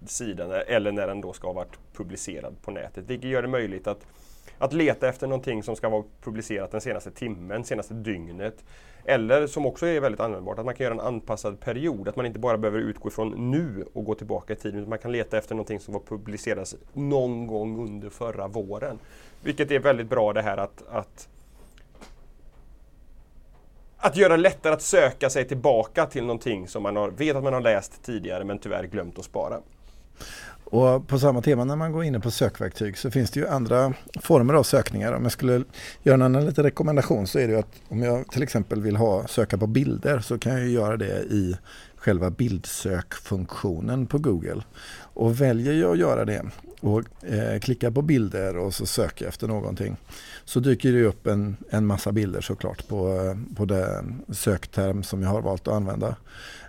sidan 0.06 0.50
eller 0.66 0.92
när 0.92 1.06
den 1.06 1.20
då 1.20 1.32
ska 1.32 1.46
ha 1.46 1.54
varit 1.54 1.78
publicerad 1.92 2.62
på 2.62 2.70
nätet. 2.70 3.04
Vilket 3.06 3.30
gör 3.30 3.42
det 3.42 3.48
möjligt 3.48 3.86
att, 3.86 4.06
att 4.58 4.72
leta 4.72 5.08
efter 5.08 5.26
någonting 5.26 5.62
som 5.62 5.76
ska 5.76 5.88
vara 5.88 6.04
publicerat 6.22 6.70
den 6.70 6.80
senaste 6.80 7.10
timmen, 7.10 7.64
senaste 7.64 7.94
dygnet. 7.94 8.64
Eller 9.08 9.46
som 9.46 9.66
också 9.66 9.86
är 9.86 10.00
väldigt 10.00 10.20
användbart, 10.20 10.58
att 10.58 10.64
man 10.64 10.74
kan 10.74 10.84
göra 10.84 10.94
en 10.94 11.00
anpassad 11.00 11.60
period. 11.60 12.08
Att 12.08 12.16
man 12.16 12.26
inte 12.26 12.38
bara 12.38 12.58
behöver 12.58 12.78
utgå 12.78 13.10
från 13.10 13.50
nu 13.50 13.84
och 13.92 14.04
gå 14.04 14.14
tillbaka 14.14 14.52
i 14.52 14.56
tiden. 14.56 14.78
Utan 14.78 14.88
man 14.88 14.98
kan 14.98 15.12
leta 15.12 15.38
efter 15.38 15.54
någonting 15.54 15.80
som 15.80 15.94
var 15.94 16.00
publicerat 16.00 16.74
någon 16.92 17.46
gång 17.46 17.84
under 17.84 18.10
förra 18.10 18.48
våren. 18.48 18.98
Vilket 19.42 19.70
är 19.70 19.78
väldigt 19.78 20.08
bra 20.08 20.32
det 20.32 20.42
här 20.42 20.56
att, 20.56 20.82
att 20.88 21.28
att 24.06 24.16
göra 24.16 24.36
det 24.36 24.42
lättare 24.42 24.72
att 24.72 24.82
söka 24.82 25.30
sig 25.30 25.44
tillbaka 25.44 26.06
till 26.06 26.22
någonting 26.22 26.68
som 26.68 26.82
man 26.82 26.96
har, 26.96 27.10
vet 27.10 27.36
att 27.36 27.42
man 27.42 27.52
har 27.52 27.60
läst 27.60 28.02
tidigare 28.02 28.44
men 28.44 28.58
tyvärr 28.58 28.84
glömt 28.84 29.18
att 29.18 29.24
spara. 29.24 29.60
Och 30.64 31.08
på 31.08 31.18
samma 31.18 31.42
tema 31.42 31.64
när 31.64 31.76
man 31.76 31.92
går 31.92 32.04
in 32.04 32.20
på 32.20 32.30
sökverktyg 32.30 32.98
så 32.98 33.10
finns 33.10 33.30
det 33.30 33.40
ju 33.40 33.48
andra 33.48 33.92
former 34.20 34.54
av 34.54 34.62
sökningar. 34.62 35.12
Om 35.12 35.22
jag 35.22 35.32
skulle 35.32 35.64
göra 36.02 36.14
en 36.14 36.22
annan 36.22 36.46
liten 36.46 36.64
rekommendation 36.64 37.26
så 37.26 37.38
är 37.38 37.46
det 37.46 37.52
ju 37.52 37.58
att 37.58 37.82
om 37.88 38.02
jag 38.02 38.30
till 38.30 38.42
exempel 38.42 38.82
vill 38.82 38.96
ha 38.96 39.26
söka 39.26 39.58
på 39.58 39.66
bilder 39.66 40.20
så 40.20 40.38
kan 40.38 40.52
jag 40.52 40.68
göra 40.68 40.96
det 40.96 41.22
i 41.22 41.56
själva 42.06 42.30
bildsökfunktionen 42.30 44.06
på 44.06 44.18
Google. 44.18 44.62
Och 45.14 45.40
väljer 45.40 45.72
jag 45.72 45.92
att 45.92 45.98
göra 45.98 46.24
det 46.24 46.42
och 46.80 47.24
eh, 47.24 47.60
klickar 47.60 47.90
på 47.90 48.02
bilder 48.02 48.56
och 48.56 48.74
så 48.74 48.86
söker 48.86 49.24
jag 49.24 49.28
efter 49.28 49.48
någonting 49.48 49.96
så 50.44 50.60
dyker 50.60 50.92
det 50.92 51.04
upp 51.04 51.26
en, 51.26 51.56
en 51.70 51.86
massa 51.86 52.12
bilder 52.12 52.40
såklart 52.40 52.88
på, 52.88 53.08
eh, 53.08 53.56
på 53.56 53.64
den 53.64 54.22
sökterm 54.32 55.02
som 55.02 55.22
jag 55.22 55.28
har 55.28 55.42
valt 55.42 55.68
att 55.68 55.74
använda. 55.74 56.16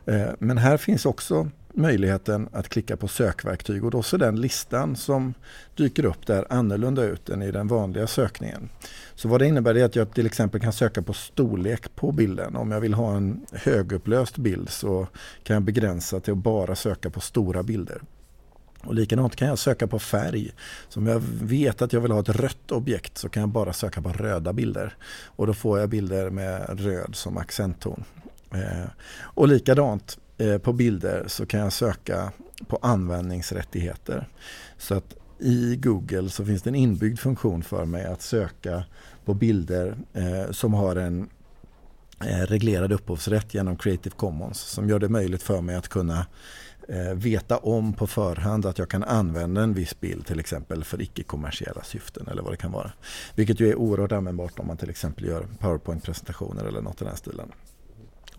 Eh, 0.06 0.29
men 0.39 0.58
här 0.58 0.77
finns 0.77 1.06
också 1.06 1.50
möjligheten 1.77 2.50
att 2.51 2.69
klicka 2.69 2.98
på 2.98 3.07
sökverktyg 3.07 3.86
och 3.86 3.91
då 3.91 4.03
ser 4.03 4.17
den 4.17 4.41
listan 4.41 4.96
som 4.96 5.34
dyker 5.75 6.05
upp 6.05 6.27
där 6.27 6.46
annorlunda 6.50 7.03
ut 7.03 7.29
än 7.29 7.41
i 7.41 7.51
den 7.51 7.67
vanliga 7.67 8.07
sökningen. 8.07 8.69
Så 9.15 9.27
vad 9.27 9.41
det 9.41 9.48
innebär 9.48 9.77
är 9.77 9.86
att 9.86 9.96
jag 9.96 10.13
till 10.13 10.25
exempel 10.25 10.62
kan 10.62 10.74
söka 10.74 11.01
på 11.01 11.13
storlek 11.13 11.96
på 11.96 12.12
bilden. 12.12 12.55
Om 12.55 12.72
jag 12.72 12.81
vill 12.81 12.93
ha 12.93 13.15
en 13.15 13.46
högupplöst 13.51 14.38
bild 14.38 14.69
så 14.69 15.07
kan 15.43 15.53
jag 15.53 15.63
begränsa 15.63 16.19
till 16.19 16.34
att 16.34 16.38
bara 16.38 16.75
söka 16.75 17.10
på 17.10 17.19
stora 17.19 17.63
bilder. 17.63 18.01
Och 18.84 18.93
likadant 18.93 19.36
kan 19.36 19.48
jag 19.48 19.60
söka 19.60 19.88
på 19.88 20.00
färg. 20.00 20.51
Så 20.89 21.00
om 21.00 21.07
jag 21.07 21.22
vet 21.41 21.81
att 21.81 21.93
jag 21.93 22.01
vill 22.01 22.12
ha 22.12 22.19
ett 22.19 22.29
rött 22.29 22.72
objekt 22.72 23.17
så 23.17 23.29
kan 23.29 23.41
jag 23.41 23.50
bara 23.50 23.74
söka 23.74 24.01
på 24.01 24.10
röda 24.10 24.53
bilder. 24.53 24.96
Och 25.25 25.48
då 25.48 25.53
får 25.53 25.79
jag 25.79 25.89
bilder 25.89 26.29
med 26.29 26.79
röd 26.79 27.15
som 27.15 27.38
accentton. 27.38 28.03
Eh, 28.53 28.89
och 29.22 29.48
likadant 29.48 30.17
Eh, 30.38 30.58
på 30.58 30.74
bilder 30.74 31.24
så 31.27 31.46
kan 31.46 31.60
jag 31.60 31.74
söka 31.74 32.32
på 32.67 32.79
användningsrättigheter. 32.82 34.27
Så 34.77 34.96
att 34.96 35.15
i 35.39 35.75
Google 35.75 36.29
så 36.29 36.46
finns 36.46 36.62
det 36.62 36.70
en 36.70 36.75
inbyggd 36.75 37.20
funktion 37.20 37.63
för 37.63 37.86
mig 37.86 38.06
att 38.06 38.22
söka 38.22 38.84
på 39.25 39.34
bilder 39.34 39.98
eh, 40.13 40.51
som 40.51 40.74
har 40.74 40.96
en 40.96 41.29
eh, 42.25 42.46
reglerad 42.46 42.91
upphovsrätt 42.91 43.53
genom 43.53 43.77
Creative 43.77 44.15
Commons 44.15 44.60
som 44.60 44.89
gör 44.89 45.00
det 45.00 45.10
möjligt 45.10 45.44
för 45.44 45.62
mig 45.62 45.75
att 45.75 45.88
kunna 45.88 46.25
eh, 46.88 47.13
veta 47.13 47.58
om 47.58 47.94
på 47.94 48.08
förhand 48.08 48.65
att 48.65 48.77
jag 48.77 48.89
kan 48.89 49.03
använda 49.03 49.62
en 49.62 49.74
viss 49.74 50.00
bild 50.00 50.25
till 50.25 50.39
exempel 50.39 50.84
för 50.84 51.01
icke-kommersiella 51.01 51.84
syften 51.84 52.27
eller 52.27 52.41
vad 52.41 52.53
det 52.53 52.58
kan 52.58 52.72
vara. 52.72 52.91
Vilket 53.36 53.60
ju 53.60 53.70
är 53.70 53.75
oerhört 53.75 54.12
användbart 54.12 54.60
om 54.60 54.67
man 54.67 54.77
till 54.77 54.89
exempel 54.89 55.25
gör 55.25 55.48
PowerPoint-presentationer 55.60 56.65
eller 56.65 56.82
något 56.82 57.01
i 57.01 57.06
den 57.06 57.17
stilen. 57.17 57.51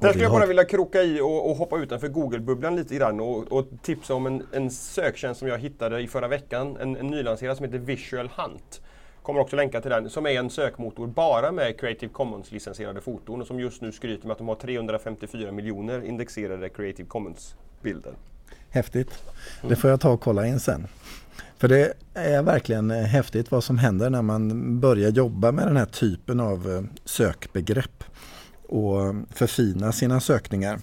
Där 0.00 0.08
skulle 0.08 0.24
jag 0.24 0.32
bara 0.32 0.46
vilja 0.46 0.64
kroka 0.64 1.02
i 1.02 1.20
och, 1.20 1.50
och 1.50 1.56
hoppa 1.56 1.78
utanför 1.78 2.08
Google-bubblan 2.08 2.76
lite 2.76 2.94
grann 2.94 3.20
och, 3.20 3.52
och 3.52 3.68
tipsa 3.82 4.14
om 4.14 4.26
en, 4.26 4.42
en, 4.52 4.70
söktjänst 4.70 5.38
som 5.38 5.48
jag 5.48 5.58
hittade 5.58 6.00
i 6.00 6.08
förra 6.08 6.28
veckan. 6.28 6.76
En, 6.80 6.96
en 6.96 7.06
nylanserad 7.06 7.56
som 7.56 7.66
heter 7.66 7.78
Visual 7.78 8.30
Hunt. 8.36 8.80
Kommer 9.22 9.40
också 9.40 9.56
länka 9.56 9.80
till 9.80 9.90
den, 9.90 10.10
som 10.10 10.26
är 10.26 10.30
en 10.30 10.50
sökmotor 10.50 11.06
bara 11.06 11.52
med 11.52 11.80
Creative 11.80 12.12
Commons-licensierade 12.12 13.00
foton 13.00 13.40
och 13.40 13.46
som 13.46 13.60
just 13.60 13.82
nu 13.82 13.92
skryter 13.92 14.26
med 14.26 14.32
att 14.32 14.38
de 14.38 14.48
har 14.48 14.54
354 14.54 15.52
miljoner 15.52 16.04
indexerade 16.04 16.68
Creative 16.68 17.08
Commons-bilder. 17.08 18.12
Häftigt. 18.70 19.22
Det 19.62 19.76
får 19.76 19.90
jag 19.90 20.00
ta 20.00 20.10
och 20.10 20.20
kolla 20.20 20.46
in 20.46 20.60
sen. 20.60 20.86
För 21.58 21.68
det 21.68 21.92
är 22.14 22.42
verkligen 22.42 22.90
eh, 22.90 22.96
häftigt 22.96 23.50
vad 23.50 23.64
som 23.64 23.78
händer 23.78 24.10
när 24.10 24.22
man 24.22 24.80
börjar 24.80 25.10
jobba 25.10 25.52
med 25.52 25.66
den 25.66 25.76
här 25.76 25.86
typen 25.86 26.40
av 26.40 26.70
eh, 26.70 26.82
sökbegrepp 27.04 28.04
och 28.68 29.14
förfina 29.30 29.92
sina 29.92 30.20
sökningar. 30.20 30.78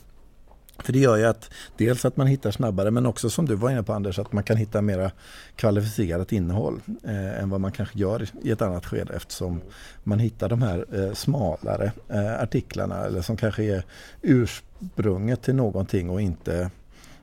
För 0.84 0.94
det 0.94 1.00
gör 1.00 1.18
ju 1.18 1.26
att 1.26 1.50
dels 1.78 2.06
att 2.06 2.18
man 2.18 2.28
hittar 2.28 2.52
snabbare 2.52 2.92
men 2.92 3.06
också 3.06 3.30
som 3.30 3.46
du 3.46 3.56
var 3.56 3.70
inne 3.70 3.84
på 3.84 3.94
Anders 3.94 4.20
att 4.20 4.34
man 4.34 4.44
kan 4.44 4.58
hitta 4.58 4.82
mera 4.82 5.12
kvalificerat 5.56 6.32
innehåll 6.32 6.82
eh, 7.04 7.40
än 7.42 7.50
vad 7.50 7.62
man 7.62 7.72
kanske 7.72 8.00
gör 8.00 8.28
i 8.44 8.52
ett 8.52 8.62
annat 8.62 8.86
skede 8.86 9.14
eftersom 9.14 9.62
man 10.04 10.20
hittar 10.20 10.50
de 10.50 10.62
här 10.62 10.86
eh, 10.94 11.14
smalare 11.14 11.92
eh, 12.10 12.42
artiklarna 12.42 13.06
eller 13.06 13.22
som 13.22 13.38
kanske 13.38 13.64
är 13.64 13.84
ursprunget 14.22 15.42
till 15.42 15.56
någonting 15.56 16.10
och 16.10 16.22
inte 16.22 16.70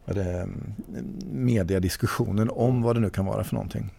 mm, 0.06 0.74
mediediskussionen 1.32 2.50
om 2.50 2.82
vad 2.82 2.96
det 2.96 3.00
nu 3.00 3.10
kan 3.10 3.26
vara 3.26 3.44
för 3.44 3.54
någonting. 3.54 3.90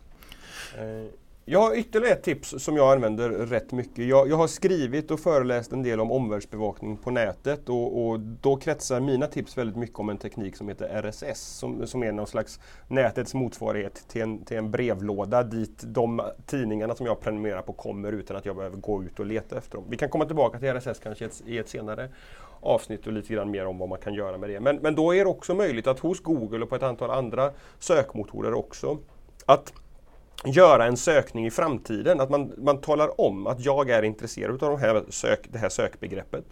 Eh, 0.77 1.22
jag 1.45 1.59
har 1.59 1.75
ytterligare 1.75 2.13
ett 2.13 2.23
tips 2.23 2.55
som 2.57 2.77
jag 2.77 2.93
använder 2.93 3.29
rätt 3.29 3.71
mycket. 3.71 4.05
Jag, 4.05 4.29
jag 4.29 4.37
har 4.37 4.47
skrivit 4.47 5.11
och 5.11 5.19
föreläst 5.19 5.71
en 5.71 5.83
del 5.83 5.99
om 5.99 6.11
omvärldsbevakning 6.11 6.97
på 6.97 7.11
nätet 7.11 7.69
och, 7.69 8.07
och, 8.07 8.19
då 8.19 8.55
kretsar 8.55 8.99
mina 8.99 9.27
tips 9.27 9.57
väldigt 9.57 9.75
mycket 9.75 9.99
om 9.99 10.09
en 10.09 10.17
teknik 10.17 10.55
som 10.55 10.69
heter 10.69 11.01
RSS 11.01 11.41
som, 11.41 11.87
som 11.87 12.03
är 12.03 12.11
någon 12.11 12.27
slags 12.27 12.59
nätets 12.87 13.33
motsvarighet 13.33 14.05
till 14.07 14.21
en, 14.21 14.45
till 14.45 14.57
en 14.57 14.71
brevlåda 14.71 15.43
dit 15.43 15.83
de 15.83 16.21
tidningarna 16.45 16.95
som 16.95 17.05
jag 17.05 17.19
prenumererar 17.19 17.61
på 17.61 17.73
kommer 17.73 18.11
utan 18.11 18.37
att 18.37 18.45
jag 18.45 18.55
behöver 18.55 18.77
gå 18.77 19.03
ut 19.03 19.19
och 19.19 19.25
leta 19.25 19.57
efter 19.57 19.75
dem. 19.75 19.85
Vi 19.89 19.97
kan 19.97 20.09
komma 20.09 20.25
tillbaka 20.25 20.59
till 20.59 20.69
RSS 20.69 20.99
kanske 20.99 21.29
i 21.45 21.57
ett 21.57 21.69
senare 21.69 22.09
avsnitt 22.59 23.07
och 23.07 23.13
lite 23.13 23.33
grann 23.33 23.51
mer 23.51 23.65
om 23.65 23.77
vad 23.77 23.89
man 23.89 23.99
kan 23.99 24.13
göra 24.13 24.37
med 24.37 24.49
det. 24.49 24.59
Men, 24.59 24.75
men 24.75 24.95
då 24.95 25.15
är 25.15 25.19
det 25.19 25.29
också 25.29 25.53
möjligt 25.53 25.87
att 25.87 25.99
hos 25.99 26.19
Google 26.19 26.63
och 26.63 26.69
på 26.69 26.75
ett 26.75 26.83
antal 26.83 27.09
andra 27.09 27.51
sökmotorer 27.79 28.53
också 28.53 28.97
att 29.45 29.73
göra 30.45 30.85
en 30.85 30.97
sökning 30.97 31.45
i 31.45 31.51
framtiden. 31.51 32.21
Att 32.21 32.29
man, 32.29 32.53
man 32.57 32.77
talar 32.77 33.21
om 33.21 33.47
att 33.47 33.65
jag 33.65 33.89
är 33.89 34.03
intresserad 34.03 34.63
av 34.63 34.71
de 34.71 34.79
här 34.79 35.03
sök, 35.09 35.39
det 35.51 35.57
här 35.57 35.69
sökbegreppet. 35.69 36.45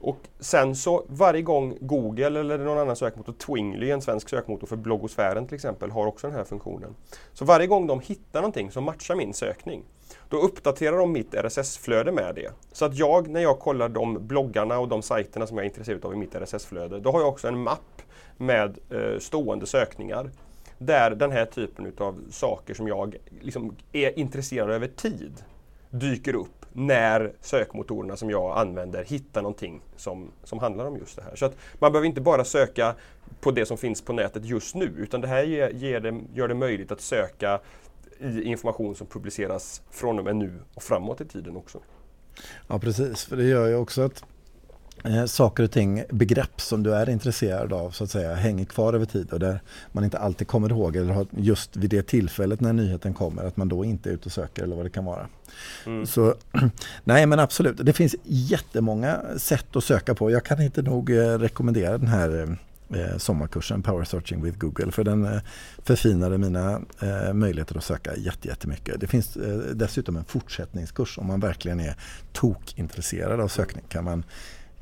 Och 0.00 0.18
sen 0.40 0.76
så 0.76 1.04
varje 1.08 1.42
gång 1.42 1.76
Google 1.80 2.26
eller 2.26 2.58
någon 2.58 2.78
annan 2.78 2.96
sökmotor, 2.96 3.32
Twingly, 3.32 3.90
en 3.90 4.02
svensk 4.02 4.28
sökmotor 4.28 4.66
för 4.66 4.76
bloggosfären 4.76 5.46
till 5.46 5.54
exempel, 5.54 5.90
har 5.90 6.06
också 6.06 6.26
den 6.26 6.36
här 6.36 6.44
funktionen. 6.44 6.94
Så 7.32 7.44
varje 7.44 7.66
gång 7.66 7.86
de 7.86 8.00
hittar 8.00 8.40
någonting 8.40 8.70
som 8.70 8.84
matchar 8.84 9.14
min 9.14 9.34
sökning, 9.34 9.82
då 10.28 10.36
uppdaterar 10.36 10.98
de 10.98 11.12
mitt 11.12 11.34
RSS-flöde 11.34 12.12
med 12.12 12.34
det. 12.34 12.50
Så 12.72 12.84
att 12.84 12.94
jag, 12.94 13.28
när 13.28 13.40
jag 13.40 13.58
kollar 13.58 13.88
de 13.88 14.26
bloggarna 14.26 14.78
och 14.78 14.88
de 14.88 15.02
sajterna 15.02 15.46
som 15.46 15.56
jag 15.56 15.64
är 15.64 15.68
intresserad 15.68 16.04
av 16.04 16.12
i 16.12 16.16
mitt 16.16 16.34
RSS-flöde, 16.34 17.00
då 17.00 17.12
har 17.12 17.20
jag 17.20 17.28
också 17.28 17.48
en 17.48 17.58
mapp 17.58 18.02
med 18.36 18.78
eh, 18.90 19.18
stående 19.18 19.66
sökningar. 19.66 20.30
Där 20.82 21.10
den 21.10 21.32
här 21.32 21.44
typen 21.44 21.92
av 21.98 22.24
saker 22.30 22.74
som 22.74 22.88
jag 22.88 23.16
liksom 23.40 23.76
är 23.92 24.18
intresserad 24.18 24.68
av 24.68 24.74
över 24.74 24.86
tid 24.86 25.32
dyker 25.90 26.34
upp 26.34 26.66
när 26.72 27.32
sökmotorerna 27.40 28.16
som 28.16 28.30
jag 28.30 28.58
använder 28.58 29.04
hittar 29.04 29.42
någonting 29.42 29.80
som, 29.96 30.30
som 30.44 30.58
handlar 30.58 30.84
om 30.84 30.96
just 30.96 31.16
det 31.16 31.22
här. 31.22 31.36
Så 31.36 31.46
att 31.46 31.56
man 31.78 31.92
behöver 31.92 32.08
inte 32.08 32.20
bara 32.20 32.44
söka 32.44 32.94
på 33.40 33.50
det 33.50 33.66
som 33.66 33.78
finns 33.78 34.02
på 34.02 34.12
nätet 34.12 34.44
just 34.44 34.74
nu 34.74 34.92
utan 34.98 35.20
det 35.20 35.28
här 35.28 35.42
ger, 35.42 35.70
ger 35.70 36.00
det, 36.00 36.20
gör 36.34 36.48
det 36.48 36.54
möjligt 36.54 36.92
att 36.92 37.00
söka 37.00 37.60
i 38.20 38.42
information 38.42 38.94
som 38.94 39.06
publiceras 39.06 39.82
från 39.90 40.18
och 40.18 40.24
med 40.24 40.36
nu 40.36 40.58
och 40.74 40.82
framåt 40.82 41.20
i 41.20 41.24
tiden 41.24 41.56
också. 41.56 41.78
Ja 42.68 42.78
precis, 42.78 43.24
för 43.24 43.36
det 43.36 43.44
gör 43.44 43.68
ju 43.68 43.76
också 43.76 44.02
att 44.02 44.24
eh, 45.04 45.24
saker 45.24 45.62
och 45.62 45.70
ting, 45.70 46.04
begrepp 46.10 46.60
som 46.60 46.82
du 46.82 46.94
är 46.94 47.08
intresserad 47.08 47.72
av 47.72 47.90
så 47.90 48.04
att 48.04 48.10
säga 48.10 48.34
hänger 48.34 48.64
kvar 48.64 48.92
över 48.92 49.06
tid 49.06 49.32
och 49.32 49.40
där 49.40 49.60
man 49.92 50.04
inte 50.04 50.18
alltid 50.18 50.46
kommer 50.46 50.70
ihåg 50.70 50.96
eller 50.96 51.12
har 51.12 51.26
just 51.36 51.76
vid 51.76 51.90
det 51.90 52.02
tillfället 52.02 52.60
när 52.60 52.72
nyheten 52.72 53.14
kommer 53.14 53.44
att 53.44 53.56
man 53.56 53.68
då 53.68 53.84
inte 53.84 54.10
är 54.10 54.12
ute 54.14 54.26
och 54.26 54.32
söker 54.32 54.62
eller 54.62 54.76
vad 54.76 54.84
det 54.84 54.90
kan 54.90 55.04
vara. 55.04 55.28
Mm. 55.86 56.06
Så 56.06 56.34
nej 57.04 57.26
men 57.26 57.38
absolut, 57.38 57.76
det 57.76 57.92
finns 57.92 58.16
jättemånga 58.24 59.20
sätt 59.36 59.76
att 59.76 59.84
söka 59.84 60.14
på. 60.14 60.30
Jag 60.30 60.44
kan 60.44 60.62
inte 60.62 60.82
nog 60.82 61.10
eh, 61.10 61.38
rekommendera 61.38 61.98
den 61.98 62.08
här 62.08 62.56
eh, 62.94 63.16
sommarkursen 63.18 63.82
Power 63.82 64.04
Searching 64.04 64.42
with 64.42 64.58
Google 64.58 64.92
för 64.92 65.04
den 65.04 65.24
eh, 65.24 65.40
förfinade 65.82 66.38
mina 66.38 66.80
eh, 67.00 67.32
möjligheter 67.32 67.76
att 67.76 67.84
söka 67.84 68.16
jättemycket. 68.16 69.00
Det 69.00 69.06
finns 69.06 69.36
eh, 69.36 69.58
dessutom 69.58 70.16
en 70.16 70.24
fortsättningskurs 70.24 71.18
om 71.18 71.26
man 71.26 71.40
verkligen 71.40 71.80
är 71.80 71.96
tokintresserad 72.32 73.40
av 73.40 73.48
sökning 73.48 73.84
kan 73.88 74.04
man 74.04 74.24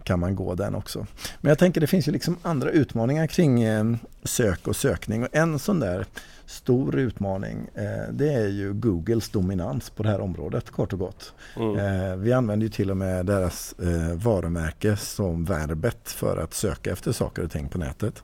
kan 0.09 0.21
man 0.21 0.35
gå 0.35 0.55
den 0.55 0.75
också. 0.75 1.07
Men 1.41 1.49
jag 1.49 1.59
tänker 1.59 1.81
det 1.81 1.87
finns 1.87 2.09
ju 2.09 2.13
liksom 2.13 2.37
andra 2.43 2.71
utmaningar 2.71 3.27
kring 3.27 3.63
eh, 3.63 3.85
sök 4.23 4.69
och 4.69 4.77
sökning 4.77 5.23
och 5.23 5.29
en 5.33 5.59
sån 5.59 5.81
där 5.81 6.07
stor 6.47 6.97
utmaning 6.97 7.69
eh, 7.75 8.13
det 8.13 8.33
är 8.33 8.49
ju 8.49 8.73
Googles 8.73 9.29
dominans 9.29 9.91
på 9.91 10.03
det 10.03 10.09
här 10.09 10.21
området 10.21 10.71
kort 10.71 10.93
och 10.93 10.99
gott. 10.99 11.33
Mm. 11.57 11.77
Eh, 11.77 12.17
vi 12.17 12.33
använder 12.33 12.67
ju 12.67 12.71
till 12.71 12.91
och 12.91 12.97
med 12.97 13.27
deras 13.27 13.75
varumärke 14.15 14.97
som 14.97 15.45
verbet 15.45 16.11
för 16.11 16.37
att 16.37 16.55
söka 16.55 16.93
efter 16.93 17.13
saker 17.13 17.45
och 17.45 17.51
ting 17.51 17.69
på 17.69 17.79
nätet. 17.79 18.23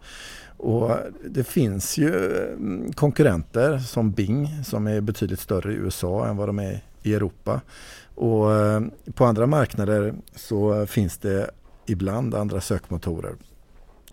Och 0.56 0.90
det 1.28 1.44
finns 1.44 1.98
ju 1.98 2.36
mm, 2.46 2.92
konkurrenter 2.92 3.78
som 3.78 4.12
Bing 4.12 4.64
som 4.64 4.86
är 4.86 5.00
betydligt 5.00 5.40
större 5.40 5.72
i 5.72 5.76
USA 5.76 6.26
än 6.26 6.36
vad 6.36 6.48
de 6.48 6.58
är 6.58 6.80
i 7.02 7.14
Europa. 7.14 7.60
Och 8.14 8.46
på 9.14 9.24
andra 9.24 9.46
marknader 9.46 10.14
så 10.36 10.86
finns 10.86 11.18
det 11.18 11.50
ibland 11.86 12.34
andra 12.34 12.60
sökmotorer. 12.60 13.34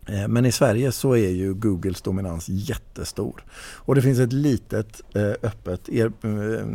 Eh, 0.07 0.27
men 0.27 0.45
i 0.45 0.51
Sverige 0.51 0.91
så 0.91 1.15
är 1.15 1.29
ju 1.29 1.53
Googles 1.53 2.01
dominans 2.01 2.49
jättestor. 2.49 3.43
Och 3.75 3.95
det 3.95 4.01
finns 4.01 4.19
ett 4.19 4.33
litet 4.33 5.01
eh, 5.15 5.31
öppet 5.41 5.89
er, 5.89 6.11
eh, 6.21 6.65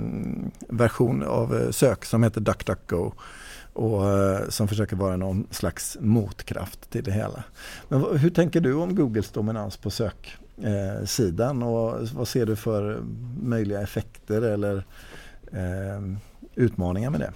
version 0.69 1.23
av 1.23 1.73
sök 1.73 2.05
som 2.05 2.23
heter 2.23 2.41
DuckDuckGo 2.41 3.13
och 3.73 4.03
som 4.49 4.69
försöker 4.69 4.97
vara 4.97 5.17
någon 5.17 5.47
slags 5.51 5.97
motkraft 6.01 6.91
till 6.91 7.05
det 7.05 7.13
hela. 7.13 7.45
Men 7.89 8.19
hur 8.19 8.31
tänker 8.31 8.61
du 8.61 8.75
om 8.75 8.95
Googles 8.95 9.31
dominans 9.31 9.77
på 9.77 9.91
söksidan 9.91 11.63
och 11.63 12.09
vad 12.15 12.29
ser 12.29 12.47
du 12.47 12.57
för 12.57 13.01
möjliga 13.43 13.81
effekter 13.81 14.43
eller 14.43 14.87
utmaningar 16.55 17.11
med 17.11 17.21
det? 17.21 17.33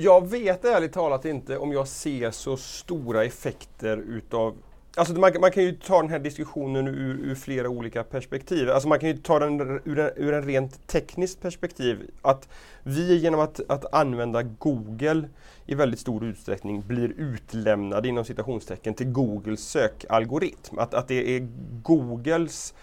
Jag 0.00 0.30
vet 0.30 0.64
ärligt 0.64 0.92
talat 0.92 1.24
inte 1.24 1.58
om 1.58 1.72
jag 1.72 1.88
ser 1.88 2.30
så 2.30 2.56
stora 2.56 3.24
effekter 3.24 3.96
utav 3.96 4.56
Alltså 4.96 5.14
man, 5.14 5.32
man, 5.40 5.50
kan 5.50 5.62
ju 5.62 5.72
ta 5.72 6.00
den 6.00 6.10
här 6.10 6.18
diskussionen 6.18 6.88
ur, 6.88 7.18
ur, 7.30 7.34
flera 7.34 7.68
olika 7.68 8.04
perspektiv. 8.04 8.70
Alltså 8.70 8.88
man 8.88 8.98
kan 8.98 9.08
ju 9.08 9.16
ta 9.16 9.38
den 9.38 9.80
ur 9.84 9.98
en, 9.98 10.10
ur 10.16 10.32
en 10.32 10.42
rent 10.42 10.86
tekniskt 10.86 11.40
perspektiv. 11.40 12.10
Att 12.22 12.48
vi 12.82 13.16
genom 13.16 13.40
att, 13.40 13.60
att 13.68 13.94
använda 13.94 14.42
Google 14.42 15.28
i 15.66 15.74
väldigt 15.74 16.00
stor 16.00 16.24
utsträckning 16.24 16.82
blir 16.86 17.08
utlämnade 17.16 18.08
inom 18.08 18.24
citationstecken 18.24 18.94
till 18.94 19.12
Googles 19.12 19.60
sökalgoritm. 19.60 20.78
Att, 20.78 20.94
att 20.94 21.08
det 21.08 21.36
är 21.36 21.48
Googles 21.82 22.74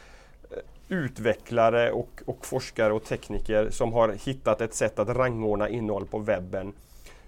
eh, 0.52 0.58
utvecklare 0.98 1.92
och, 1.92 2.22
och 2.26 2.46
forskare 2.46 2.94
och 2.94 3.04
tekniker 3.04 3.70
som 3.70 3.94
har 3.94 4.10
hittat 4.26 4.62
ett 4.62 4.74
sätt 4.74 5.00
att 5.00 5.10
rangordna 5.10 5.70
innehåll 5.70 6.06
på 6.06 6.20
webben 6.20 6.74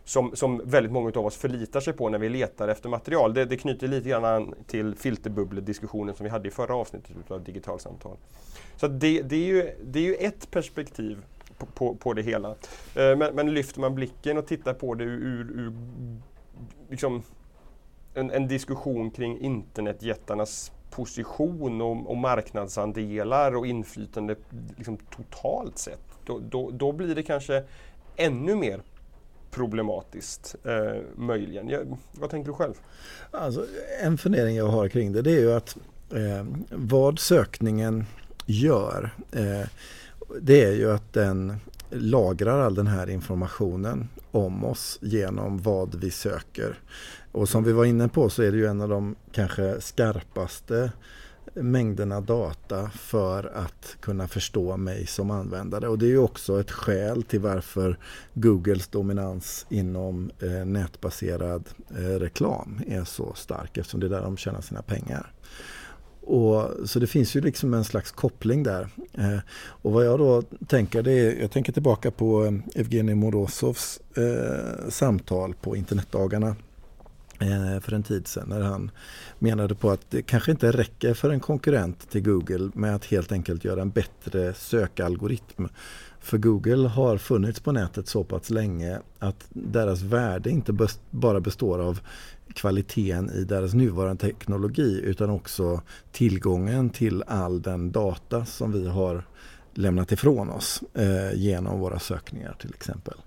som, 0.07 0.35
som 0.35 0.61
väldigt 0.65 0.91
många 0.91 1.11
av 1.15 1.25
oss 1.25 1.37
förlitar 1.37 1.79
sig 1.79 1.93
på 1.93 2.09
när 2.09 2.19
vi 2.19 2.29
letar 2.29 2.67
efter 2.67 2.89
material. 2.89 3.33
Det, 3.33 3.45
det 3.45 3.57
knyter 3.57 3.87
lite 3.87 4.09
grann 4.09 4.25
an 4.25 4.53
till 4.67 4.95
filterbubblediskussionen 4.95 6.15
som 6.15 6.23
vi 6.23 6.29
hade 6.29 6.47
i 6.47 6.51
förra 6.51 6.75
avsnittet 6.75 7.31
av 7.31 7.43
Digitalsamtal. 7.43 8.17
Så 8.75 8.87
det, 8.87 9.21
det, 9.21 9.35
är 9.35 9.45
ju, 9.45 9.71
det 9.83 9.99
är 9.99 10.03
ju 10.03 10.15
ett 10.15 10.51
perspektiv 10.51 11.17
på, 11.57 11.65
på, 11.65 11.95
på 11.95 12.13
det 12.13 12.21
hela. 12.21 12.49
Eh, 12.49 12.55
men, 13.17 13.35
men, 13.35 13.53
lyfter 13.53 13.79
man 13.79 13.95
blicken 13.95 14.37
och 14.37 14.47
tittar 14.47 14.73
på 14.73 14.93
det 14.93 15.03
ur, 15.03 15.51
ur 15.51 15.73
liksom 16.89 17.23
en, 18.13 18.31
en, 18.31 18.47
diskussion 18.47 19.11
kring 19.11 19.39
internetjättarnas 19.39 20.71
position 20.91 21.81
och, 21.81 22.09
och 22.09 22.17
marknadsandelar 22.17 23.55
och 23.55 23.67
inflytande 23.67 24.35
liksom 24.77 24.97
totalt 24.97 25.77
sett. 25.77 26.01
Då, 26.25 26.39
då, 26.39 26.71
då 26.71 26.91
blir 26.91 27.15
det 27.15 27.23
kanske 27.23 27.63
ännu 28.15 28.55
mer 28.55 28.81
problematiskt 29.51 30.55
eh, 30.63 31.01
möjligen. 31.15 31.69
Jag, 31.69 31.97
vad 32.11 32.29
tänker 32.29 32.47
du 32.47 32.53
själv? 32.53 32.73
Alltså, 33.31 33.65
en 34.03 34.17
fundering 34.17 34.55
jag 34.55 34.67
har 34.67 34.87
kring 34.87 35.13
det, 35.13 35.21
det 35.21 35.31
är 35.31 35.39
ju 35.39 35.53
att 35.53 35.77
eh, 36.11 36.45
vad 36.69 37.19
sökningen 37.19 38.05
gör 38.45 39.09
eh, 39.31 39.67
det 40.41 40.63
är 40.63 40.71
ju 40.71 40.91
att 40.91 41.13
den 41.13 41.55
lagrar 41.89 42.59
all 42.59 42.75
den 42.75 42.87
här 42.87 43.09
informationen 43.09 44.09
om 44.31 44.65
oss 44.65 44.99
genom 45.01 45.61
vad 45.61 45.95
vi 45.95 46.11
söker. 46.11 46.79
Och 47.31 47.49
som 47.49 47.63
vi 47.63 47.71
var 47.71 47.85
inne 47.85 48.07
på 48.07 48.29
så 48.29 48.43
är 48.43 48.51
det 48.51 48.57
ju 48.57 48.65
en 48.65 48.81
av 48.81 48.89
de 48.89 49.15
kanske 49.31 49.81
skarpaste 49.81 50.91
mängderna 51.53 52.21
data 52.21 52.89
för 52.89 53.51
att 53.55 53.97
kunna 53.99 54.27
förstå 54.27 54.77
mig 54.77 55.07
som 55.07 55.31
användare. 55.31 55.87
Och 55.87 55.99
det 55.99 56.05
är 56.05 56.09
ju 56.09 56.17
också 56.17 56.59
ett 56.59 56.71
skäl 56.71 57.23
till 57.23 57.39
varför 57.39 57.97
Googles 58.33 58.87
dominans 58.87 59.65
inom 59.69 60.31
eh, 60.39 60.65
nätbaserad 60.65 61.69
eh, 61.89 62.19
reklam 62.19 62.81
är 62.87 63.03
så 63.03 63.33
stark 63.33 63.77
eftersom 63.77 63.99
det 63.99 64.05
är 64.05 64.09
där 64.09 64.21
de 64.21 64.37
tjänar 64.37 64.61
sina 64.61 64.81
pengar. 64.81 65.33
Och, 66.27 66.89
så 66.89 66.99
det 66.99 67.07
finns 67.07 67.35
ju 67.35 67.41
liksom 67.41 67.73
en 67.73 67.83
slags 67.83 68.11
koppling 68.11 68.63
där. 68.63 68.87
Eh, 69.13 69.39
och 69.57 69.91
vad 69.91 70.05
jag 70.05 70.19
då 70.19 70.41
tänker, 70.67 71.03
det 71.03 71.11
är, 71.11 71.41
jag 71.41 71.51
tänker 71.51 71.73
tillbaka 71.73 72.11
på 72.11 72.45
eh, 72.45 72.81
Evgenij 72.81 73.15
Morozovs 73.15 73.99
eh, 74.17 74.89
samtal 74.89 75.53
på 75.53 75.75
internetdagarna 75.75 76.55
Eh, 77.39 77.79
för 77.79 77.93
en 77.93 78.03
tid 78.03 78.27
sedan 78.27 78.49
när 78.49 78.61
han 78.61 78.91
menade 79.39 79.75
på 79.75 79.89
att 79.89 80.11
det 80.11 80.21
kanske 80.21 80.51
inte 80.51 80.71
räcker 80.71 81.13
för 81.13 81.29
en 81.29 81.39
konkurrent 81.39 82.09
till 82.09 82.23
Google 82.23 82.71
med 82.73 82.95
att 82.95 83.05
helt 83.05 83.31
enkelt 83.31 83.65
göra 83.65 83.81
en 83.81 83.89
bättre 83.89 84.53
sökalgoritm. 84.53 85.67
För 86.19 86.37
Google 86.37 86.87
har 86.87 87.17
funnits 87.17 87.59
på 87.59 87.71
nätet 87.71 88.07
så 88.07 88.23
pass 88.23 88.49
länge 88.49 88.99
att 89.19 89.47
deras 89.49 90.01
värde 90.01 90.49
inte 90.49 90.87
bara 91.11 91.39
består 91.39 91.79
av 91.79 91.99
kvaliteten 92.53 93.29
i 93.29 93.43
deras 93.43 93.73
nuvarande 93.73 94.21
teknologi 94.21 95.01
utan 95.03 95.29
också 95.29 95.81
tillgången 96.11 96.89
till 96.89 97.23
all 97.27 97.61
den 97.61 97.91
data 97.91 98.45
som 98.45 98.71
vi 98.71 98.87
har 98.87 99.23
lämnat 99.73 100.11
ifrån 100.11 100.49
oss 100.49 100.83
eh, 100.93 101.33
genom 101.33 101.79
våra 101.79 101.99
sökningar 101.99 102.55
till 102.59 102.73
exempel. 102.73 103.17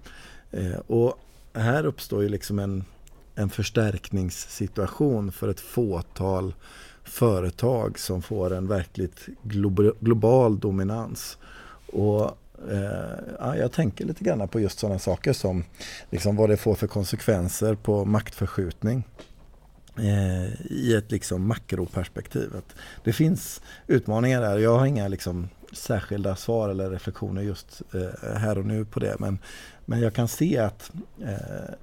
Eh, 0.51 0.79
och 0.87 1.19
här 1.53 1.87
uppstår 1.87 2.23
ju 2.23 2.29
liksom 2.29 2.59
en 2.59 2.85
en 3.41 3.51
förstärkningssituation 3.51 5.33
för 5.33 5.49
ett 5.49 5.61
fåtal 5.61 6.55
företag 7.05 7.99
som 7.99 8.23
får 8.23 8.53
en 8.53 8.69
verkligt 8.69 9.29
global 10.01 10.59
dominans. 10.59 11.39
Och 11.93 12.39
eh, 12.71 13.19
ja, 13.39 13.57
jag 13.57 13.73
tänker 13.73 14.05
lite 14.05 14.25
grann 14.25 14.49
på 14.49 14.61
just 14.61 14.79
sådana 14.79 14.99
saker 14.99 15.33
som 15.33 15.65
liksom 16.11 16.37
vad 16.37 16.51
det 16.51 16.57
får 16.57 16.75
för 16.75 16.87
konsekvenser 16.87 17.75
på 17.75 18.05
maktförskjutning 18.05 19.05
eh, 19.99 20.73
i 20.73 20.95
ett 20.95 21.11
liksom 21.11 21.47
makroperspektiv. 21.47 22.57
Att 22.57 22.75
det 23.05 23.13
finns 23.13 23.63
utmaningar 23.87 24.41
där. 24.41 24.59
Jag 24.59 24.79
har 24.79 24.87
inga 24.87 25.09
liksom 25.09 25.49
särskilda 25.73 26.37
svar 26.37 26.69
eller 26.69 26.91
reflektioner 26.91 27.43
just 27.43 27.83
eh, 27.95 28.39
här 28.39 28.59
och 28.59 28.67
nu 28.67 28.85
på 28.85 29.01
det. 29.01 29.17
Men, 29.19 29.39
men 29.85 30.01
jag 30.01 30.15
kan 30.15 30.29
se 30.29 30.59
att 30.59 30.91
eh, 31.23 31.75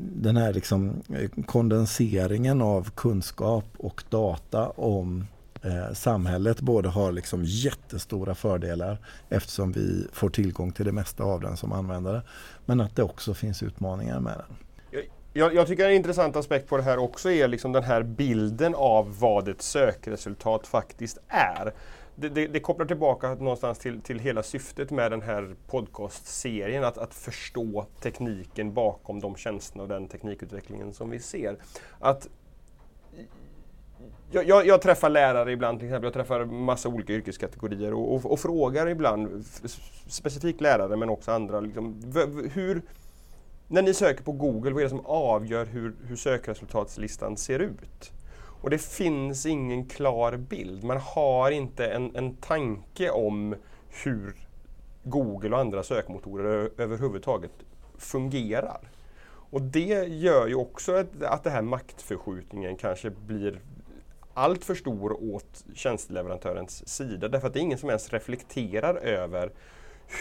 den 0.00 0.36
här 0.36 0.52
liksom 0.52 1.02
eh, 1.14 1.44
kondenseringen 1.46 2.62
av 2.62 2.90
kunskap 2.90 3.64
och 3.78 4.04
data 4.10 4.68
om 4.68 5.26
eh, 5.62 5.92
samhället 5.92 6.60
både 6.60 6.88
har 6.88 7.12
liksom 7.12 7.44
jättestora 7.44 8.34
fördelar 8.34 8.98
eftersom 9.28 9.72
vi 9.72 10.06
får 10.12 10.30
tillgång 10.30 10.72
till 10.72 10.84
det 10.84 10.92
mesta 10.92 11.24
av 11.24 11.40
den 11.40 11.56
som 11.56 11.72
användare. 11.72 12.22
Men 12.66 12.80
att 12.80 12.96
det 12.96 13.02
också 13.02 13.34
finns 13.34 13.62
utmaningar 13.62 14.20
med 14.20 14.32
den. 14.32 14.56
Jag, 15.32 15.54
jag, 15.54 15.66
tycker 15.66 15.86
en 15.88 15.94
intressant 15.94 16.36
aspekt 16.36 16.68
på 16.68 16.76
det 16.76 16.82
här 16.82 16.98
också 16.98 17.30
är 17.30 17.48
liksom 17.48 17.72
den 17.72 17.82
här 17.82 18.02
bilden 18.02 18.74
av 18.74 19.18
vad 19.18 19.48
ett 19.48 19.62
sökresultat 19.62 20.66
faktiskt 20.66 21.18
är. 21.28 21.72
Det, 22.20 22.28
det, 22.28 22.46
det 22.46 22.60
kopplar 22.60 22.86
tillbaka 22.86 23.34
någonstans 23.34 23.78
till, 23.78 24.00
till 24.00 24.18
hela 24.18 24.42
syftet 24.42 24.90
med 24.90 25.10
den 25.10 25.22
här 25.22 25.54
podcastserien, 25.66 26.84
att, 26.84 26.98
att 26.98 27.14
förstå 27.14 27.86
tekniken 28.00 28.74
bakom 28.74 29.20
de 29.20 29.36
tjänsterna 29.36 29.82
och 29.82 29.88
den 29.88 30.08
teknikutvecklingen 30.08 30.92
som 30.92 31.10
vi 31.10 31.18
ser. 31.18 31.56
Att 31.98 32.28
jag, 34.30 34.48
jag, 34.48 34.66
jag, 34.66 34.82
träffar 34.82 35.10
lärare 35.10 35.52
ibland, 35.52 35.78
till 35.78 35.88
exempel. 35.88 36.06
jag 36.06 36.14
träffar 36.14 36.44
massa 36.44 36.88
olika 36.88 37.12
yrkeskategorier 37.12 37.94
och, 37.94 38.14
och, 38.14 38.32
och 38.32 38.40
frågar 38.40 38.88
ibland, 38.88 39.44
specifikt 40.08 40.60
lärare 40.60 40.96
men 40.96 41.08
också 41.08 41.32
andra, 41.32 41.60
liksom, 41.60 42.02
hur, 42.52 42.82
när 43.68 43.82
ni 43.82 43.94
söker 43.94 44.24
på 44.24 44.32
Google, 44.32 44.70
vad 44.70 44.80
är 44.80 44.84
det 44.84 44.90
som 44.90 45.06
avgör 45.06 45.66
hur, 45.66 45.96
hur 46.06 46.16
sökresultatslistan 46.16 47.36
ser 47.36 47.58
ut? 47.58 48.12
Och 48.60 48.70
det 48.70 48.78
finns 48.78 49.46
ingen 49.46 49.86
klar 49.86 50.36
bild. 50.36 50.84
Man 50.84 50.96
har 50.96 51.50
inte 51.50 51.86
en, 51.86 52.16
en 52.16 52.36
tanke 52.36 53.10
om 53.10 53.54
hur 54.04 54.34
Google 55.02 55.50
och 55.50 55.58
andra 55.58 55.82
sökmotorer 55.82 56.70
överhuvudtaget 56.76 57.50
fungerar. 57.98 58.80
Och 59.50 59.62
det 59.62 60.08
gör 60.08 60.46
ju 60.46 60.54
också 60.54 60.92
att, 60.92 61.22
att 61.22 61.44
den 61.44 61.52
här 61.52 61.62
maktförskjutningen 61.62 62.76
kanske 62.76 63.10
blir 63.10 63.60
allt 64.34 64.64
för 64.64 64.74
stor 64.74 65.34
åt 65.34 65.64
tjänsteleverantörens 65.74 66.88
sida. 66.88 67.28
Därför 67.28 67.46
att 67.46 67.52
det 67.52 67.60
är 67.60 67.62
ingen 67.62 67.78
som 67.78 67.88
ens 67.88 68.12
reflekterar 68.12 68.94
över 68.94 69.52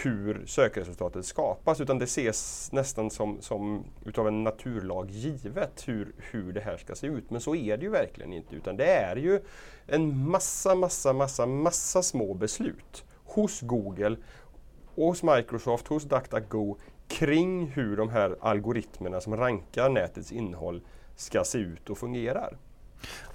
hur 0.04 0.46
sökresultatet 0.46 1.26
skapas 1.26 1.82
utan 1.82 2.00
det 2.00 2.04
ses 2.04 2.72
nästan 2.72 3.12
som, 3.12 3.42
som 3.42 3.86
utav 4.06 4.28
en 4.28 4.44
naturlag 4.44 5.10
givet 5.10 5.84
hur, 5.88 6.16
hur 6.18 6.54
det 6.54 6.62
här 6.62 6.78
ska 6.78 6.96
se 6.96 7.08
ut. 7.08 7.30
Men 7.30 7.42
så 7.42 7.56
är 7.56 7.78
det 7.78 7.84
ju 7.84 7.90
verkligen 7.90 8.34
inte 8.34 8.56
utan 8.56 8.78
det 8.78 8.92
är 8.92 9.16
ju 9.16 9.40
en 9.86 10.30
massa, 10.30 10.76
massa, 10.76 11.14
massa, 11.14 11.46
massa 11.46 12.04
små 12.04 12.34
beslut 12.34 13.06
hos 13.26 13.62
Google, 13.62 14.18
hos 14.86 15.24
Microsoft, 15.24 15.88
hos 15.88 16.04
DuckDuckGo 16.04 16.78
kring 17.08 17.68
hur 17.68 17.98
de 17.98 18.10
här 18.10 18.36
algoritmerna 18.42 19.22
som 19.22 19.38
rankar 19.38 19.90
nätets 19.90 20.32
innehåll 20.32 20.82
ska 21.16 21.44
se 21.44 21.58
ut 21.58 21.90
och 21.90 21.98
fungerar. 21.98 22.58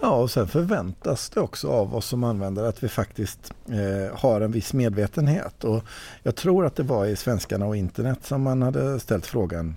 Ja, 0.01 0.11
och 0.11 0.31
sen 0.31 0.49
förväntas 0.49 1.31
det 1.31 1.41
också 1.41 1.69
av 1.69 1.95
oss 1.95 2.07
som 2.07 2.25
användare 2.25 2.69
att 2.69 2.85
vi 2.85 2.89
faktiskt 2.89 3.55
eh, 3.69 4.19
har 4.19 4.41
en 4.41 4.53
viss 4.53 4.73
medvetenhet. 4.73 5.65
Och 5.65 5.85
jag 6.23 6.37
tror 6.37 6.67
att 6.67 6.77
det 6.77 6.83
var 6.83 7.07
i 7.07 7.17
Svenskarna 7.17 7.67
och 7.67 7.77
internet 7.77 8.19
som 8.23 8.43
man 8.43 8.63
hade 8.63 9.01
ställt 9.01 9.27
frågan 9.27 9.77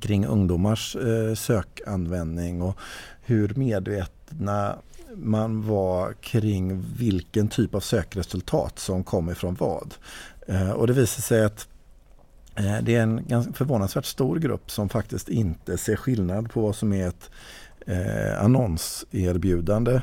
kring 0.00 0.26
ungdomars 0.26 0.96
eh, 0.96 1.34
sökanvändning 1.34 2.62
och 2.62 2.78
hur 3.22 3.54
medvetna 3.54 4.76
man 5.16 5.66
var 5.66 6.12
kring 6.12 6.84
vilken 6.98 7.48
typ 7.48 7.74
av 7.74 7.80
sökresultat 7.80 8.78
som 8.78 9.04
kom 9.04 9.30
ifrån 9.30 9.54
vad. 9.54 9.94
Eh, 10.48 10.70
och 10.70 10.86
det 10.86 10.92
visade 10.92 11.22
sig 11.22 11.44
att 11.44 11.68
eh, 12.54 12.78
det 12.82 12.94
är 12.94 13.02
en 13.02 13.26
ganska 13.26 13.52
förvånansvärt 13.52 14.04
stor 14.04 14.38
grupp 14.38 14.70
som 14.70 14.88
faktiskt 14.88 15.28
inte 15.28 15.78
ser 15.78 15.96
skillnad 15.96 16.50
på 16.50 16.60
vad 16.60 16.76
som 16.76 16.92
är 16.92 17.08
ett 17.08 17.30
eh, 17.86 18.44
annonserbjudande 18.44 20.00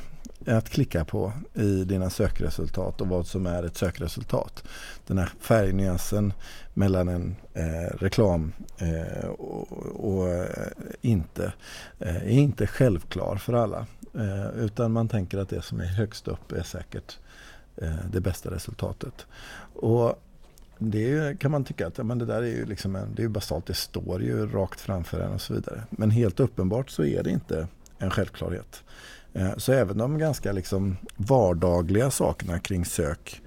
att 0.48 0.70
klicka 0.70 1.06
på 1.06 1.34
i 1.54 1.84
dina 1.84 2.10
sökresultat 2.10 3.02
och 3.02 3.08
vad 3.08 3.28
som 3.28 3.46
är 3.46 3.63
ett 3.63 3.78
sökresultat. 3.78 4.63
Den 5.08 5.17
här 5.17 5.30
färgnyansen 5.39 6.34
mellan 6.74 7.08
en 7.08 7.36
eh, 7.54 7.96
reklam 7.98 8.54
eh, 8.78 9.28
och, 9.28 9.72
och 10.15 10.30
eh, 10.30 10.67
inte 11.02 11.54
eh, 12.00 12.15
är 12.15 12.30
inte 12.30 12.67
självklar 12.67 13.36
för 13.36 13.54
alla. 13.54 13.86
Eh, 14.13 14.63
utan 14.63 14.91
man 14.91 15.08
tänker 15.08 15.38
att 15.38 15.50
det 15.50 15.62
som 15.62 15.80
är 15.80 15.86
högst 15.86 16.28
upp 16.28 16.52
är 16.52 16.63
säkert 16.63 17.20
eh, 17.78 17.96
det 18.12 18.22
bästa 18.22 18.52
resultatet. 18.52 19.26
Och 19.74 20.24
det 20.84 21.39
kan 21.39 21.52
man 21.52 21.63
tycka 21.63 21.88
att 21.88 21.98
ja, 21.98 22.04
men 22.04 22.17
det 22.17 22.26
där 22.26 22.41
är 22.41 22.48
ju 22.48 22.65
liksom 22.65 22.96
en, 22.96 23.15
det 23.15 23.24
är 23.24 23.28
basalt, 23.28 23.65
det 23.65 23.74
står 23.74 24.24
ju 24.24 24.48
rakt 24.48 24.80
framför 24.80 25.20
en 25.20 25.32
och 25.32 25.41
så 25.41 25.54
vidare. 25.54 25.84
Men 25.89 26.12
helt 26.12 26.39
uppenbart 26.39 26.89
så 26.89 27.04
är 27.04 27.24
det 27.24 27.30
inte 27.30 27.67
en 27.98 28.10
självklarhet. 28.10 28.84
Eh, 29.34 29.58
så 29.58 29.72
även 29.72 29.98
de 29.98 30.17
ganska 30.17 30.52
liksom 30.52 30.98
vardagliga 31.15 32.12
sakerna 32.12 32.60
kring 32.60 32.86
sök 32.86 33.41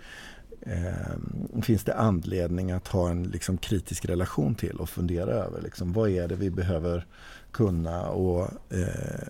eh, 0.61 1.63
finns 1.63 1.85
det 1.85 1.95
anledning 1.95 2.71
att 2.71 2.89
ha 2.89 3.11
en 3.11 3.23
liksom 3.23 3.57
kritisk 3.57 4.05
relation 4.05 4.55
till 4.55 4.77
och 4.77 4.89
fundera 4.89 5.31
över 5.31 5.61
liksom, 5.63 5.93
vad 5.93 6.11
är 6.11 6.29
det 6.29 6.37
vi 6.37 6.51
behöver 6.51 7.07
kunna 7.53 8.09
och 8.09 8.51
eh, 8.71 9.29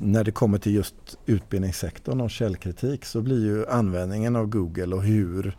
när 0.00 0.24
det 0.24 0.30
kommer 0.32 0.58
till 0.58 0.74
just 0.74 1.18
utbildningssektorn 1.26 2.20
och 2.20 2.30
källkritik 2.30 3.04
så 3.04 3.20
blir 3.20 3.44
ju 3.44 3.66
användningen 3.66 4.36
av 4.36 4.46
Google 4.46 4.96
och 4.96 5.02
hur 5.02 5.56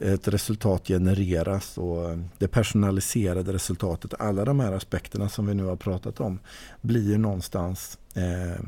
ett 0.00 0.28
resultat 0.28 0.88
genereras 0.88 1.78
och 1.78 2.18
det 2.38 2.48
personaliserade 2.48 3.52
resultatet, 3.52 4.14
alla 4.18 4.44
de 4.44 4.60
här 4.60 4.72
aspekterna 4.72 5.28
som 5.28 5.46
vi 5.46 5.54
nu 5.54 5.64
har 5.64 5.76
pratat 5.76 6.20
om 6.20 6.38
blir 6.80 7.18
någonstans 7.18 7.98
eh, 8.14 8.60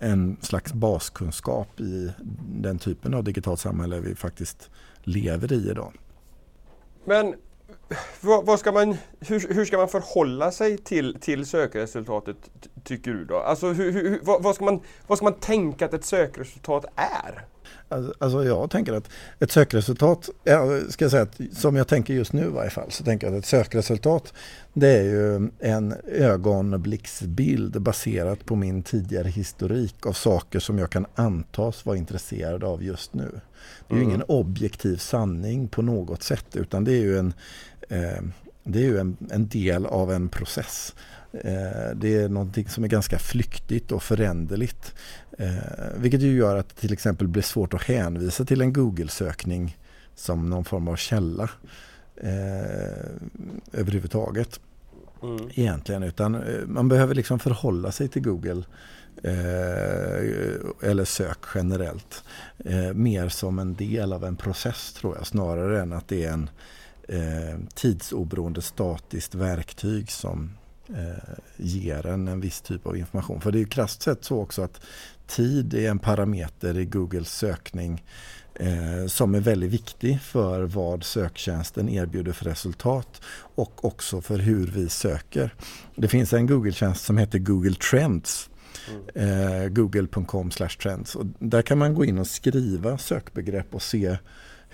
en 0.00 0.36
slags 0.40 0.72
baskunskap 0.72 1.80
i 1.80 2.12
den 2.46 2.78
typen 2.78 3.14
av 3.14 3.24
digitalt 3.24 3.60
samhälle 3.60 4.00
vi 4.00 4.14
faktiskt 4.14 4.70
lever 5.02 5.52
i 5.52 5.70
idag. 5.70 5.92
Men 7.04 7.34
vad, 8.20 8.46
vad 8.46 8.58
ska 8.58 8.72
man, 8.72 8.96
hur, 9.20 9.54
hur, 9.54 9.64
ska 9.64 9.76
man 9.76 9.88
förhålla 9.88 10.50
sig 10.50 10.78
till, 10.78 11.16
till 11.20 11.46
sökresultatet 11.46 12.36
tycker 12.84 13.12
du 13.12 13.24
då? 13.24 13.38
Alltså 13.38 13.66
hur, 13.66 13.92
hur, 13.92 14.20
vad, 14.22 14.42
vad, 14.42 14.54
ska 14.54 14.64
man, 14.64 14.80
vad 15.06 15.18
ska 15.18 15.24
man 15.24 15.40
tänka 15.40 15.84
att 15.84 15.94
ett 15.94 16.04
sökresultat 16.04 16.84
är? 16.96 17.46
Alltså, 17.88 18.14
alltså 18.18 18.44
jag 18.44 18.70
tänker 18.70 18.92
att 18.92 19.10
ett 19.40 19.50
sökresultat, 19.50 20.28
ska 20.88 21.04
jag 21.04 21.10
säga 21.10 21.22
att, 21.22 21.40
som 21.52 21.76
jag 21.76 21.88
tänker 21.88 22.14
just 22.14 22.32
nu 22.32 22.44
i 22.44 22.48
varje 22.48 22.70
fall, 22.70 22.90
så 22.90 23.04
tänker 23.04 23.26
jag 23.26 23.36
att 23.36 23.42
ett 23.42 23.48
sökresultat 23.48 24.32
det 24.76 24.88
är 24.88 25.02
ju 25.02 25.50
en 25.58 25.94
ögonblicksbild 26.08 27.82
baserat 27.82 28.44
på 28.44 28.56
min 28.56 28.82
tidigare 28.82 29.28
historik 29.28 30.06
av 30.06 30.12
saker 30.12 30.60
som 30.60 30.78
jag 30.78 30.90
kan 30.90 31.06
antas 31.14 31.86
vara 31.86 31.96
intresserad 31.96 32.64
av 32.64 32.82
just 32.82 33.14
nu. 33.14 33.40
Det 33.88 33.94
är 33.94 33.96
mm. 33.96 34.02
ju 34.02 34.04
ingen 34.04 34.22
objektiv 34.28 34.96
sanning 34.96 35.68
på 35.68 35.82
något 35.82 36.22
sätt 36.22 36.56
utan 36.56 36.84
det 36.84 36.92
är 36.92 37.00
ju 37.00 37.18
en, 37.18 37.34
eh, 37.88 38.22
det 38.64 38.78
är 38.78 38.82
ju 38.82 38.98
en, 38.98 39.16
en 39.30 39.48
del 39.48 39.86
av 39.86 40.12
en 40.12 40.28
process. 40.28 40.94
Eh, 41.42 41.96
det 41.96 42.16
är 42.16 42.28
någonting 42.28 42.68
som 42.68 42.84
är 42.84 42.88
ganska 42.88 43.18
flyktigt 43.18 43.92
och 43.92 44.02
föränderligt. 44.02 44.94
Eh, 45.38 45.54
vilket 45.96 46.20
ju 46.20 46.36
gör 46.36 46.56
att 46.56 46.68
det 46.68 46.80
till 46.80 46.92
exempel 46.92 47.28
blir 47.28 47.42
svårt 47.42 47.74
att 47.74 47.82
hänvisa 47.82 48.44
till 48.44 48.60
en 48.60 48.72
Google-sökning 48.72 49.76
som 50.14 50.50
någon 50.50 50.64
form 50.64 50.88
av 50.88 50.96
källa 50.96 51.50
eh, 52.16 52.30
överhuvudtaget. 53.72 54.60
Mm. 55.22 55.48
Egentligen, 55.54 56.02
utan 56.02 56.42
man 56.66 56.88
behöver 56.88 57.14
liksom 57.14 57.38
förhålla 57.38 57.92
sig 57.92 58.08
till 58.08 58.22
Google 58.22 58.62
eller 60.82 61.04
sök 61.04 61.38
generellt. 61.54 62.24
Mer 62.94 63.28
som 63.28 63.58
en 63.58 63.74
del 63.74 64.12
av 64.12 64.24
en 64.24 64.36
process 64.36 64.92
tror 64.92 65.16
jag, 65.16 65.26
snarare 65.26 65.82
än 65.82 65.92
att 65.92 66.08
det 66.08 66.24
är 66.24 66.32
en 66.32 66.50
tidsoberoende 67.74 68.62
statiskt 68.62 69.34
verktyg 69.34 70.10
som 70.10 70.50
eh, 70.88 71.34
ger 71.56 72.06
en 72.06 72.28
en 72.28 72.40
viss 72.40 72.60
typ 72.60 72.86
av 72.86 72.96
information. 72.96 73.40
För 73.40 73.52
det 73.52 73.58
är 73.58 73.60
ju 73.60 73.66
krasst 73.66 74.02
sett 74.02 74.24
så 74.24 74.40
också 74.40 74.62
att 74.62 74.80
tid 75.26 75.74
är 75.74 75.90
en 75.90 75.98
parameter 75.98 76.78
i 76.78 76.84
Googles 76.84 77.32
sökning 77.32 78.04
eh, 78.54 79.06
som 79.06 79.34
är 79.34 79.40
väldigt 79.40 79.70
viktig 79.70 80.20
för 80.20 80.62
vad 80.62 81.04
söktjänsten 81.04 81.88
erbjuder 81.88 82.32
för 82.32 82.44
resultat 82.44 83.20
och 83.54 83.84
också 83.84 84.20
för 84.20 84.38
hur 84.38 84.66
vi 84.66 84.88
söker. 84.88 85.54
Det 85.96 86.08
finns 86.08 86.32
en 86.32 86.46
Google-tjänst 86.46 87.04
som 87.04 87.18
heter 87.18 87.38
Google 87.38 87.74
Trends 87.74 88.50
Eh, 89.14 89.68
Google.com 89.68 90.50
trends. 90.50 91.16
Och 91.16 91.26
där 91.38 91.62
kan 91.62 91.78
man 91.78 91.94
gå 91.94 92.04
in 92.04 92.18
och 92.18 92.26
skriva 92.26 92.98
sökbegrepp 92.98 93.74
och 93.74 93.82
se 93.82 94.16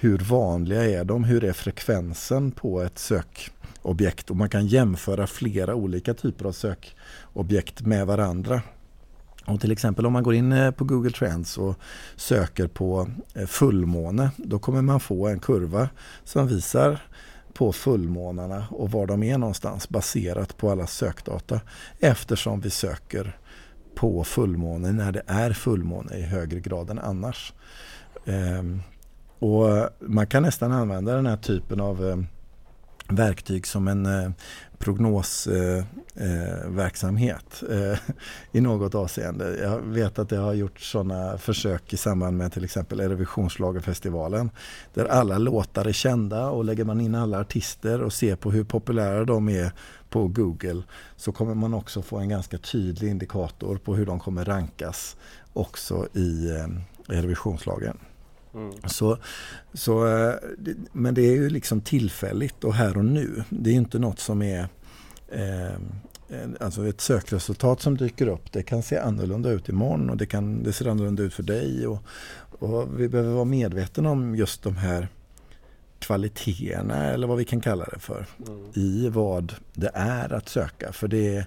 hur 0.03 0.19
vanliga 0.19 0.85
är 0.85 1.05
de? 1.05 1.25
Hur 1.25 1.45
är 1.45 1.53
frekvensen 1.53 2.51
på 2.51 2.81
ett 2.81 2.99
sökobjekt? 2.99 4.31
Och 4.31 4.37
man 4.37 4.49
kan 4.49 4.67
jämföra 4.67 5.27
flera 5.27 5.75
olika 5.75 6.15
typer 6.15 6.45
av 6.45 6.53
sökobjekt 6.53 7.81
med 7.81 8.07
varandra. 8.07 8.63
Och 9.47 9.61
till 9.61 9.73
exempel 9.73 10.07
om 10.07 10.13
man 10.13 10.23
går 10.23 10.35
in 10.35 10.53
eh, 10.53 10.71
på 10.71 10.85
Google 10.85 11.11
Trends 11.11 11.59
och 11.59 11.75
söker 12.17 12.67
på 12.67 13.09
eh, 13.35 13.47
fullmåne 13.47 14.31
då 14.37 14.59
kommer 14.59 14.83
man 14.83 15.01
få 15.01 15.29
en 15.29 15.41
kurva 15.41 15.89
som 16.25 16.47
visar 16.47 17.03
på 17.53 17.73
fullmånarna 17.73 18.67
och 18.71 18.91
var 18.91 19.07
de 19.07 19.23
är 19.23 19.39
någonstans 19.39 19.89
baserat 19.89 20.57
på 20.57 20.71
alla 20.71 20.87
sökdata 20.87 21.61
eftersom 21.99 22.61
vi 22.61 22.71
söker 22.71 23.39
på 23.95 24.25
fullmåne 24.25 24.93
när 24.93 25.13
det 25.13 25.23
är 25.27 25.53
fullmåne 25.53 26.17
i 26.17 26.23
högre 26.23 26.61
grad 26.61 26.91
än 26.91 26.99
annars. 26.99 27.53
Ehm, 28.27 28.83
och 29.41 29.69
eh, 29.69 29.87
man 30.01 30.27
kan 30.27 30.43
nästan 30.43 30.73
använda 30.73 31.15
den 31.15 31.27
här 31.27 31.37
typen 31.37 31.81
av 31.81 32.09
eh, 32.09 32.17
verktyg 33.09 33.67
som 33.67 33.89
en 33.89 34.07
eh, 34.07 34.31
prognosverksamhet 34.79 37.63
eh, 37.71 37.79
eh, 37.79 37.93
eh 37.93 37.99
i 38.53 38.61
något 38.61 38.95
avseende. 38.95 39.59
Jag 39.59 39.81
vet 39.81 40.19
att 40.19 40.29
det 40.29 40.37
har 40.37 40.55
gjort 40.55 40.81
sådana 40.81 41.39
försök 41.39 41.93
i 41.93 41.97
samband 41.97 42.37
med 42.37 42.53
till 42.53 42.65
exempel 42.65 43.01
Eurovisionsschlagerfestivalen 43.01 44.51
där 44.95 45.05
alla 45.05 45.39
låtar 45.39 45.85
är 45.85 45.93
kända 45.93 46.49
och 46.49 46.65
lägger 46.65 46.85
man 46.85 47.01
in 47.01 47.15
alla 47.15 47.41
artister 47.41 48.03
och 48.03 48.13
ser 48.13 48.37
på 48.37 48.51
hur 48.51 48.65
populära 48.65 49.25
de 49.25 49.49
är 49.49 49.73
på 50.11 50.29
Google 50.29 50.83
så 51.17 51.33
kommer 51.33 51.55
man 51.55 51.75
också 51.75 52.03
få 52.03 52.19
en 52.19 52.29
ganska 52.29 52.59
tydlig 52.59 53.11
indikator 53.11 53.77
på 53.77 53.95
hur 53.95 54.07
de 54.07 54.21
kommer 54.21 54.45
rankas 54.45 55.17
också 55.53 56.09
i 56.15 56.49
Eurovisionsschlagern. 57.09 57.97
Mm. 58.55 58.73
Så, 58.87 59.19
så, 59.73 60.07
eh, 60.07 60.35
men 60.93 61.15
det 61.15 61.23
är 61.23 61.33
ju 61.33 61.51
liksom 61.51 61.81
tillfälligt 61.81 62.65
och 62.65 62.75
här 62.75 62.97
och 62.97 63.05
nu. 63.05 63.45
Det 63.49 63.71
är 63.71 63.75
inte 63.75 63.99
något 63.99 64.21
som 64.21 64.43
är 64.43 64.69
eh, 65.29 65.79
Alltså 66.61 66.89
ett 66.89 67.01
sökresultat 67.01 67.81
som 67.81 67.97
dyker 67.97 68.27
upp 68.27 68.53
det 68.53 68.63
kan 68.63 68.83
se 68.83 68.99
annorlunda 68.99 69.51
ut 69.51 69.69
imorgon 69.69 70.11
och 70.11 70.17
det, 70.17 70.27
kan, 70.27 70.63
det 70.63 70.73
ser 70.73 70.87
annorlunda 70.87 71.23
ut 71.23 71.35
för 71.35 71.43
dig. 71.43 71.87
Och, 71.87 72.05
och 72.59 73.01
vi 73.01 73.09
behöver 73.09 73.33
vara 73.33 73.45
medvetna 73.45 74.11
om 74.11 74.35
just 74.35 74.63
de 74.63 74.77
här 74.77 75.09
kvaliteterna 75.99 77.07
eller 77.07 77.27
vad 77.27 77.39
vi 77.39 77.45
kan 77.45 77.61
kalla 77.61 77.85
det 77.85 77.99
för 77.99 78.27
mm. 78.47 78.71
i 78.75 79.09
vad 79.09 79.55
det 79.75 79.91
är 79.95 80.33
att 80.33 80.49
söka. 80.49 80.93
För 80.93 81.09
det 81.09 81.47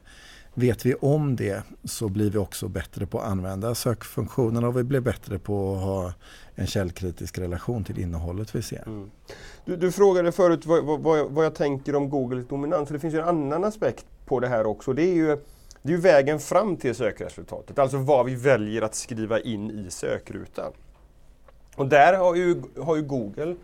Vet 0.55 0.85
vi 0.85 0.95
om 0.95 1.35
det 1.35 1.63
så 1.83 2.09
blir 2.09 2.29
vi 2.29 2.37
också 2.37 2.67
bättre 2.67 3.05
på 3.05 3.19
att 3.19 3.27
använda 3.27 3.75
sökfunktionerna 3.75 4.67
och 4.67 4.77
vi 4.77 4.83
blir 4.83 4.99
bättre 4.99 5.39
på 5.39 5.75
att 5.75 5.81
ha 5.81 6.13
en 6.55 6.67
källkritisk 6.67 7.37
relation 7.37 7.83
till 7.83 7.99
innehållet 7.99 8.55
vi 8.55 8.61
ser. 8.61 8.83
Mm. 8.87 9.11
Du, 9.65 9.75
du, 9.75 9.91
frågade 9.91 10.31
förut 10.31 10.65
vad, 10.65 10.83
vad, 10.83 11.31
vad, 11.31 11.45
jag 11.45 11.55
tänker 11.55 11.95
om 11.95 12.09
Googles 12.09 12.47
dominans. 12.47 12.89
Det 12.89 12.99
finns 12.99 13.13
ju 13.13 13.19
en 13.19 13.27
annan 13.27 13.63
aspekt 13.63 14.05
på 14.25 14.39
det 14.39 14.47
här 14.47 14.65
också. 14.65 14.93
Det 14.93 15.03
är 15.03 15.13
ju, 15.13 15.27
det 15.81 15.89
är 15.89 15.95
ju 15.95 15.97
vägen 15.97 16.39
fram 16.39 16.77
till 16.77 16.95
sökresultatet. 16.95 17.79
Alltså 17.79 17.97
vad 17.97 18.25
vi 18.25 18.35
väljer 18.35 18.81
att 18.81 18.95
skriva 18.95 19.39
in 19.39 19.71
i 19.71 19.91
sökrutan. 19.91 20.71
Och 21.75 21.87
där 21.87 22.17
har 22.17 22.35
ju, 22.35 22.61
har 22.81 22.95
ju 22.95 23.01
Google 23.01 23.55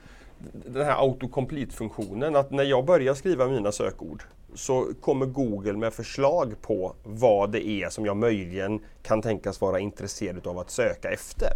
den 0.54 0.86
här 0.86 1.02
autocomplete-funktionen. 1.02 2.36
Att 2.36 2.52
när 2.52 2.63
jag 2.63 2.86
börjar 2.86 3.13
skriva 3.13 3.47
mina 3.47 3.71
sökord 3.71 4.23
så 4.56 4.88
kommer 5.02 5.25
Google 5.25 5.73
med 5.73 5.93
förslag 5.93 6.56
på 6.62 6.95
vad 7.04 7.52
det 7.52 7.67
är 7.67 7.89
som 7.89 8.06
jag 8.06 8.17
möjligen 8.17 8.80
kan 9.04 9.21
tänkas 9.21 9.62
vara 9.62 9.80
intresserad 9.80 10.47
av 10.47 10.60
att 10.60 10.71
söka 10.71 11.10
efter. 11.10 11.52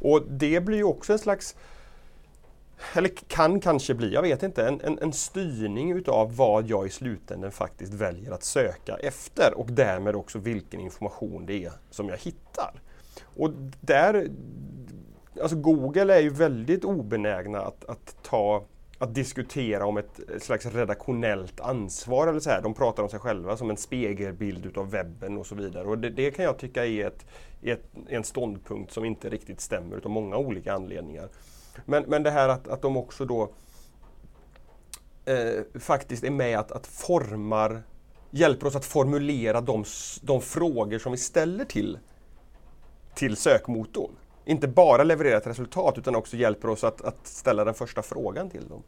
Och 0.00 0.22
det 0.22 0.64
blir 0.64 0.76
ju 0.76 0.84
också 0.84 1.12
en 1.12 1.18
slags 1.18 1.56
eller 2.94 3.08
kan 3.08 3.60
kanske 3.60 3.94
bli, 3.94 4.12
jag 4.12 4.22
vet 4.22 4.42
inte, 4.42 4.66
en, 4.66 4.80
en, 4.80 4.98
en 4.98 5.12
styrning 5.12 5.92
utav 5.92 6.36
vad 6.36 6.66
jag 6.66 6.86
i 6.86 6.90
slutändan 6.90 7.50
faktiskt 7.50 7.94
väljer 7.94 8.32
att 8.32 8.42
söka 8.42 8.96
efter 8.96 9.58
och 9.58 9.70
därmed 9.70 10.16
också 10.16 10.38
vilken 10.38 10.80
information 10.80 11.46
det 11.46 11.64
är 11.64 11.72
som 11.90 12.08
jag 12.08 12.16
hittar. 12.16 12.82
Och 13.36 13.50
där, 13.80 14.28
alltså 15.42 15.56
Google 15.56 16.14
är 16.14 16.20
ju 16.20 16.30
väldigt 16.30 16.84
obenägna 16.84 17.60
att, 17.60 17.84
att 17.84 18.16
ta 18.22 18.64
att 18.98 19.14
diskutera 19.14 19.86
om 19.86 19.96
ett 19.96 20.20
slags 20.40 20.66
redaktionellt 20.66 21.60
ansvar. 21.60 22.26
eller 22.26 22.40
så 22.40 22.50
här. 22.50 22.62
De 22.62 22.74
pratar 22.74 23.02
om 23.02 23.08
sig 23.08 23.18
själva 23.18 23.56
som 23.56 23.70
en 23.70 23.76
spegelbild 23.76 24.66
utav 24.66 24.90
webben 24.90 25.38
och 25.38 25.46
så 25.46 25.54
vidare. 25.54 25.88
Och 25.88 25.98
det, 25.98 26.10
det 26.10 26.30
kan 26.30 26.44
jag 26.44 26.58
tycka 26.58 26.86
är, 26.86 27.06
ett, 27.06 27.26
ett, 27.62 27.84
en 28.08 28.24
ståndpunkt 28.24 28.92
som 28.92 29.04
inte 29.04 29.28
riktigt 29.28 29.60
stämmer 29.60 29.96
utav 29.96 30.10
många 30.10 30.36
olika 30.36 30.72
anledningar. 30.72 31.28
Men, 31.84 32.04
men 32.08 32.22
det 32.22 32.30
här 32.30 32.48
att, 32.48 32.68
att 32.68 32.82
de 32.82 32.96
också 32.96 33.24
då 33.24 33.50
eh, 35.24 35.80
faktiskt 35.80 36.24
är 36.24 36.30
med 36.30 36.58
att, 36.58 36.72
att 36.72 36.86
formar, 36.86 37.82
hjälper 38.30 38.66
oss 38.66 38.76
att 38.76 38.84
formulera 38.84 39.60
de, 39.60 39.84
de 40.22 40.40
frågor 40.40 40.98
som 40.98 41.12
vi 41.12 41.18
ställer 41.18 41.64
till, 41.64 41.98
till 43.14 43.36
sökmotorn 43.36 44.10
inte 44.44 44.68
bara 44.68 45.04
levererar 45.04 45.36
ett 45.36 45.46
resultat 45.46 45.98
utan 45.98 46.16
också 46.16 46.36
hjälper 46.36 46.68
oss 46.68 46.84
att, 46.84 47.02
att 47.02 47.26
ställa 47.26 47.64
den 47.64 47.74
första 47.74 48.02
frågan 48.02 48.50
till 48.50 48.68
dem. 48.68 48.82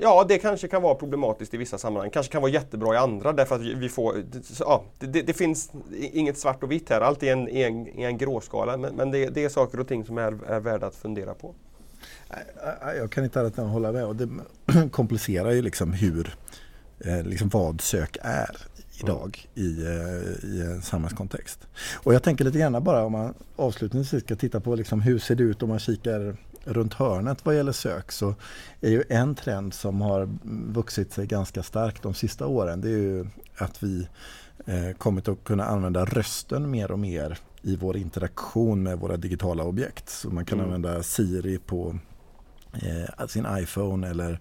Ja, 0.00 0.24
det 0.28 0.38
kanske 0.38 0.68
kan 0.68 0.82
vara 0.82 0.94
problematiskt 0.94 1.54
i 1.54 1.56
vissa 1.56 1.78
sammanhang. 1.78 2.10
Kanske 2.10 2.32
kan 2.32 2.42
vara 2.42 2.52
jättebra 2.52 2.94
i 2.94 2.96
andra 2.96 3.32
därför 3.32 3.54
att 3.54 3.60
vi 3.60 3.88
får... 3.88 4.24
Ja, 4.58 4.84
det, 4.98 5.22
det 5.22 5.32
finns 5.32 5.70
inget 5.92 6.38
svart 6.38 6.62
och 6.62 6.72
vitt 6.72 6.90
här. 6.90 7.00
Allt 7.00 7.22
är 7.22 7.32
en, 7.32 7.48
en, 7.48 7.86
en 7.86 8.18
gråskala. 8.18 8.76
Men, 8.76 8.94
men 8.94 9.10
det, 9.10 9.26
det, 9.26 9.44
är 9.44 9.48
saker 9.48 9.80
och 9.80 9.88
ting 9.88 10.04
som 10.04 10.18
är, 10.18 10.38
är 10.46 10.60
värda 10.60 10.86
att 10.86 10.94
fundera 10.94 11.34
på. 11.34 11.54
Jag 12.96 13.10
kan 13.10 13.24
inte 13.24 13.40
annat 13.40 13.58
än 13.58 13.66
hålla 13.66 13.92
med. 13.92 14.04
Och 14.04 14.16
det 14.16 14.28
komplicerar 14.90 15.50
ju 15.50 15.62
liksom 15.62 15.92
hur, 15.92 16.36
eh, 16.98 17.22
liksom 17.22 17.48
vad 17.48 17.80
sök 17.80 18.16
är 18.20 18.56
idag 19.00 19.48
i, 19.54 19.82
eh, 19.82 20.50
i 20.50 20.60
en 20.60 20.82
samhällskontext. 20.82 21.66
Och 21.94 22.14
jag 22.14 22.22
tänker 22.22 22.44
lite 22.44 22.58
grann 22.58 22.84
bara 22.84 23.04
om 23.04 23.12
man 23.12 23.34
avslutningsvis 23.56 24.24
ska 24.24 24.36
titta 24.36 24.60
på 24.60 24.74
liksom 24.74 25.00
hur 25.00 25.18
ser 25.18 25.34
det 25.34 25.42
ut 25.42 25.62
om 25.62 25.68
man 25.68 25.78
kikar 25.78 26.36
runt 26.64 26.94
hörnet 26.94 27.44
vad 27.44 27.56
gäller 27.56 27.72
sök 27.72 28.12
så 28.12 28.34
är 28.80 28.90
ju 28.90 29.04
en 29.08 29.34
trend 29.34 29.74
som 29.74 30.00
har 30.00 30.28
vuxit 30.72 31.12
sig 31.12 31.26
ganska 31.26 31.62
starkt 31.62 32.02
de 32.02 32.14
sista 32.14 32.46
åren 32.46 32.80
det 32.80 32.88
är 32.88 32.98
ju 32.98 33.26
att 33.56 33.82
vi 33.82 34.08
eh, 34.66 34.96
kommit 34.98 35.28
att 35.28 35.44
kunna 35.44 35.64
använda 35.64 36.04
rösten 36.04 36.70
mer 36.70 36.90
och 36.90 36.98
mer 36.98 37.38
i 37.62 37.76
vår 37.76 37.96
interaktion 37.96 38.82
med 38.82 38.98
våra 38.98 39.16
digitala 39.16 39.64
objekt. 39.64 40.08
Så 40.08 40.30
man 40.30 40.44
kan 40.44 40.58
mm. 40.58 40.66
använda 40.66 41.02
Siri 41.02 41.58
på 41.58 41.98
eh, 42.72 43.26
sin 43.26 43.46
iPhone 43.50 44.08
eller 44.08 44.40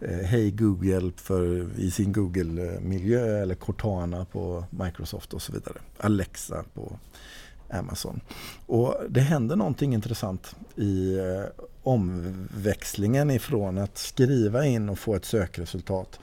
eh, 0.00 0.18
Hej 0.18 0.50
Google 0.50 1.12
för, 1.16 1.70
i 1.78 1.90
sin 1.90 2.12
Google-miljö 2.12 3.42
eller 3.42 3.54
Cortana 3.54 4.24
på 4.24 4.64
Microsoft 4.70 5.34
och 5.34 5.42
så 5.42 5.52
vidare. 5.52 5.78
Alexa 5.98 6.64
på 6.74 6.98
Amazon. 7.72 8.20
Och 8.66 8.96
det 9.08 9.20
händer 9.20 9.56
någonting 9.56 9.94
intressant 9.94 10.56
i 10.76 11.18
eh, 11.18 11.64
omväxlingen 11.82 13.30
ifrån 13.30 13.78
att 13.78 13.98
skriva 13.98 14.66
in 14.66 14.88
och 14.88 14.98
få 14.98 15.14
ett 15.14 15.24
sökresultat 15.24 16.20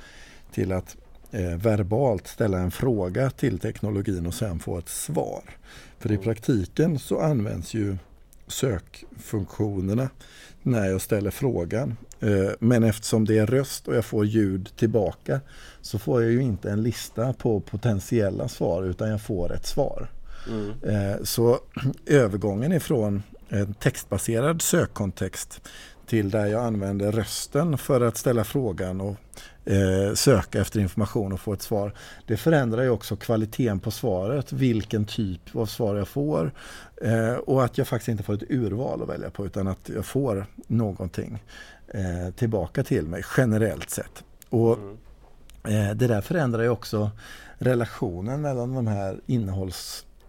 till 0.52 0.72
att 0.72 0.98
eh, 1.32 1.56
verbalt 1.56 2.28
ställa 2.28 2.60
en 2.60 2.72
fråga 2.72 3.30
till 3.30 3.60
teknologin 3.60 4.28
och 4.28 4.34
sen 4.34 4.60
få 4.60 4.78
ett 4.78 4.90
svar. 4.90 5.44
För 6.00 6.10
i 6.10 6.14
mm. 6.14 6.24
praktiken 6.24 7.00
så 7.00 7.20
används 7.20 7.74
ju 7.74 7.98
sökfunktionerna 8.48 10.10
när 10.64 10.86
jag 10.86 11.02
ställer 11.02 11.32
frågan. 11.32 11.98
Eh, 12.20 12.52
men 12.60 12.84
eftersom 12.84 13.26
det 13.26 13.38
är 13.38 13.46
röst 13.46 13.88
och 13.88 13.96
jag 13.96 14.06
får 14.06 14.26
ljud 14.26 14.70
tillbaka 14.76 15.40
så 15.82 16.00
får 16.00 16.24
jag 16.24 16.32
ju 16.32 16.42
inte 16.42 16.72
en 16.72 16.84
lista 16.84 17.34
på 17.34 17.60
potentiella 17.60 18.48
svar 18.48 18.84
utan 18.84 19.10
jag 19.10 19.22
får 19.22 19.54
ett 19.54 19.66
svar. 19.66 20.10
Mm. 20.50 20.74
Eh, 20.84 21.24
så 21.24 21.60
övergången 22.06 22.72
ifrån 22.72 23.24
en 23.50 23.74
textbaserad 23.74 24.62
sökkontext 24.62 25.62
till 26.06 26.30
där 26.30 26.46
jag 26.46 26.66
använder 26.66 27.12
rösten 27.12 27.78
för 27.78 28.02
att 28.02 28.18
ställa 28.18 28.44
frågan 28.44 29.02
och 29.02 29.16
eh, 29.72 30.14
söka 30.14 30.62
efter 30.62 30.80
information 30.80 31.34
och 31.34 31.40
få 31.40 31.54
ett 31.54 31.62
svar. 31.62 31.94
Det 32.28 32.38
förändrar 32.38 32.84
ju 32.84 32.90
också 32.90 33.16
kvaliteten 33.16 33.80
på 33.80 33.92
svaret, 33.92 34.52
vilken 34.52 35.06
typ 35.06 35.56
av 35.56 35.66
svar 35.66 35.96
jag 35.96 36.08
får 36.08 36.52
eh, 37.02 37.34
och 37.34 37.64
att 37.64 37.78
jag 37.78 37.88
faktiskt 37.88 38.10
inte 38.10 38.24
får 38.24 38.34
ett 38.34 38.52
urval 38.52 39.02
att 39.02 39.10
välja 39.10 39.30
på 39.30 39.46
utan 39.46 39.68
att 39.68 39.90
jag 39.96 40.06
får 40.06 40.46
någonting 40.68 41.44
eh, 41.88 42.34
tillbaka 42.36 42.84
till 42.84 43.08
mig 43.08 43.24
generellt 43.38 43.90
sett. 43.90 44.24
Och 44.50 44.78
mm. 44.78 44.98
Eh, 45.64 45.96
det 45.96 46.08
där 46.08 46.22
förändrar 46.22 46.64
ju 46.64 46.70
också 46.70 47.12
relationen 47.58 48.42
mellan 48.42 48.74
de 48.74 48.88
här 48.88 49.20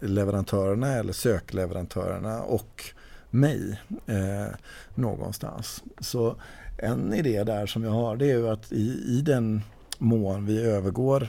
leverantörerna 0.00 0.92
eller 0.92 1.12
sökleverantörerna 1.12 2.42
och 2.42 2.84
mig 3.30 3.80
eh, 4.06 4.54
någonstans. 4.94 5.82
Så 6.00 6.36
en 6.78 7.14
idé 7.14 7.44
där 7.44 7.66
som 7.66 7.84
jag 7.84 7.90
har 7.90 8.16
det 8.16 8.30
är 8.30 8.36
ju 8.36 8.48
att 8.48 8.72
i, 8.72 9.02
i 9.06 9.22
den 9.24 9.62
mån 9.98 10.46
vi 10.46 10.62
övergår 10.62 11.28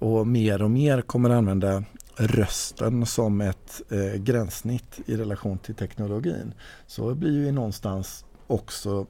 och 0.00 0.26
mer 0.26 0.62
och 0.62 0.70
mer 0.70 1.02
kommer 1.02 1.30
använda 1.30 1.84
rösten 2.16 3.06
som 3.06 3.40
ett 3.40 3.82
eh, 3.90 4.14
gränssnitt 4.14 5.00
i 5.06 5.16
relation 5.16 5.58
till 5.58 5.74
teknologin 5.74 6.54
så 6.86 7.14
blir 7.14 7.46
ju 7.46 7.52
någonstans 7.52 8.24
också 8.46 9.06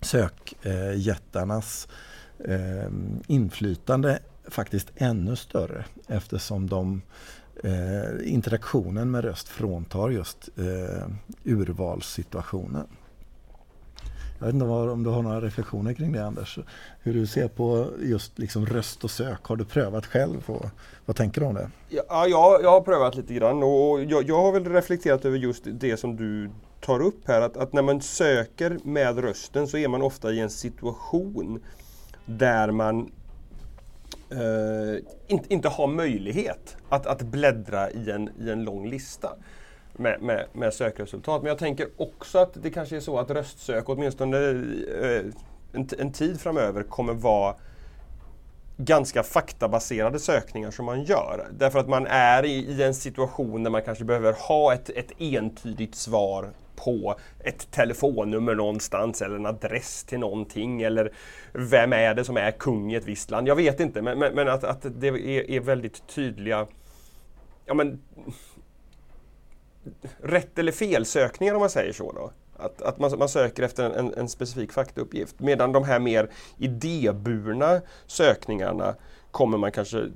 sökjättarnas 0.00 1.88
eh, 2.38 2.90
inflytande 3.26 4.18
faktiskt 4.48 4.92
ännu 4.96 5.36
större 5.36 5.84
eftersom 6.08 6.68
de 6.68 7.02
eh, 7.62 8.32
interaktionen 8.32 9.10
med 9.10 9.24
röst 9.24 9.48
fråntar 9.48 10.10
just 10.10 10.48
eh, 10.56 11.06
urvalssituationen. 11.44 12.86
Jag 14.38 14.46
vet 14.46 14.54
inte 14.54 14.66
om 14.66 15.02
du 15.02 15.10
har 15.10 15.22
några 15.22 15.40
reflektioner 15.40 15.92
kring 15.94 16.12
det 16.12 16.26
Anders? 16.26 16.58
Hur 17.02 17.14
du 17.14 17.26
ser 17.26 17.48
på 17.48 17.88
just 18.02 18.38
liksom 18.38 18.66
röst 18.66 19.04
och 19.04 19.10
sök. 19.10 19.44
Har 19.44 19.56
du 19.56 19.64
prövat 19.64 20.06
själv? 20.06 20.42
Och 20.46 20.66
vad 21.06 21.16
tänker 21.16 21.40
du 21.40 21.46
om 21.46 21.54
det? 21.54 21.70
Ja, 21.88 22.26
jag, 22.26 22.62
jag 22.62 22.70
har 22.70 22.80
prövat 22.80 23.14
lite 23.14 23.34
grann 23.34 23.62
och 23.62 24.04
jag, 24.04 24.28
jag 24.28 24.42
har 24.42 24.52
väl 24.52 24.64
reflekterat 24.64 25.24
över 25.24 25.38
just 25.38 25.62
det 25.66 25.96
som 25.96 26.16
du 26.16 26.50
tar 26.80 27.00
upp 27.00 27.28
här. 27.28 27.40
Att, 27.40 27.56
att 27.56 27.72
när 27.72 27.82
man 27.82 28.00
söker 28.00 28.78
med 28.84 29.18
rösten 29.18 29.68
så 29.68 29.76
är 29.76 29.88
man 29.88 30.02
ofta 30.02 30.32
i 30.32 30.40
en 30.40 30.50
situation 30.50 31.60
där 32.26 32.70
man 32.70 33.10
eh, 34.30 35.02
inte, 35.26 35.54
inte 35.54 35.68
har 35.68 35.86
möjlighet 35.86 36.76
att, 36.88 37.06
att 37.06 37.22
bläddra 37.22 37.90
i 37.90 38.10
en, 38.10 38.30
i 38.40 38.50
en 38.50 38.64
lång 38.64 38.88
lista 38.88 39.36
med, 39.92 40.22
med, 40.22 40.46
med 40.52 40.74
sökresultat. 40.74 41.42
Men 41.42 41.48
jag 41.48 41.58
tänker 41.58 41.88
också 41.96 42.38
att 42.38 42.62
det 42.62 42.70
kanske 42.70 42.96
är 42.96 43.00
så 43.00 43.18
att 43.18 43.30
röstsök 43.30 43.88
åtminstone 43.88 44.38
eh, 44.38 45.24
en, 45.72 45.88
en 45.98 46.12
tid 46.12 46.40
framöver 46.40 46.82
kommer 46.82 47.14
vara 47.14 47.54
ganska 48.76 49.22
faktabaserade 49.22 50.18
sökningar 50.18 50.70
som 50.70 50.84
man 50.84 51.02
gör. 51.02 51.48
Därför 51.58 51.78
att 51.78 51.88
man 51.88 52.06
är 52.06 52.44
i, 52.44 52.54
i, 52.54 52.82
en 52.82 52.94
situation 52.94 53.62
där 53.62 53.70
man 53.70 53.82
kanske 53.82 54.04
behöver 54.04 54.32
ha 54.32 54.74
ett, 54.74 54.90
ett 54.90 55.12
entydigt 55.18 55.94
svar 55.94 56.52
på 56.76 57.14
ett 57.40 57.70
telefonnummer 57.70 58.54
någonstans 58.54 59.22
eller 59.22 59.36
en 59.36 59.46
adress 59.46 60.04
till 60.04 60.18
någonting 60.18 60.82
eller 60.82 61.12
vem 61.52 61.92
är 61.92 62.14
det 62.14 62.24
som 62.24 62.36
är 62.36 62.50
kung 62.50 62.92
i 62.92 62.94
ett 62.94 63.04
visst 63.04 63.30
land? 63.30 63.48
Jag 63.48 63.56
vet 63.56 63.80
inte 63.80 64.02
men, 64.02 64.18
men, 64.18 64.34
men 64.34 64.48
att, 64.48 64.64
att 64.64 64.86
det 65.00 65.08
är, 65.08 65.50
är, 65.50 65.60
väldigt 65.60 66.06
tydliga 66.06 66.66
ja, 67.64 67.74
men, 67.74 68.00
rätt 70.22 70.58
eller 70.58 70.72
fel 70.72 71.04
sökningar 71.04 71.54
om 71.54 71.60
man 71.60 71.70
säger 71.70 71.92
så. 71.92 72.12
Då. 72.12 72.30
Att, 72.56 72.82
att 72.82 72.98
man, 72.98 73.18
man 73.18 73.28
söker 73.28 73.62
efter 73.62 73.90
en, 73.90 74.14
en 74.14 74.28
specifik 74.28 74.72
faktauppgift. 74.72 75.40
Medan 75.40 75.72
de 75.72 75.84
här 75.84 75.98
mer 75.98 76.30
idéburna 76.58 77.80
sökningarna 78.06 78.94
kommer 79.34 79.58
man 79.58 79.72
kanske 79.72 80.10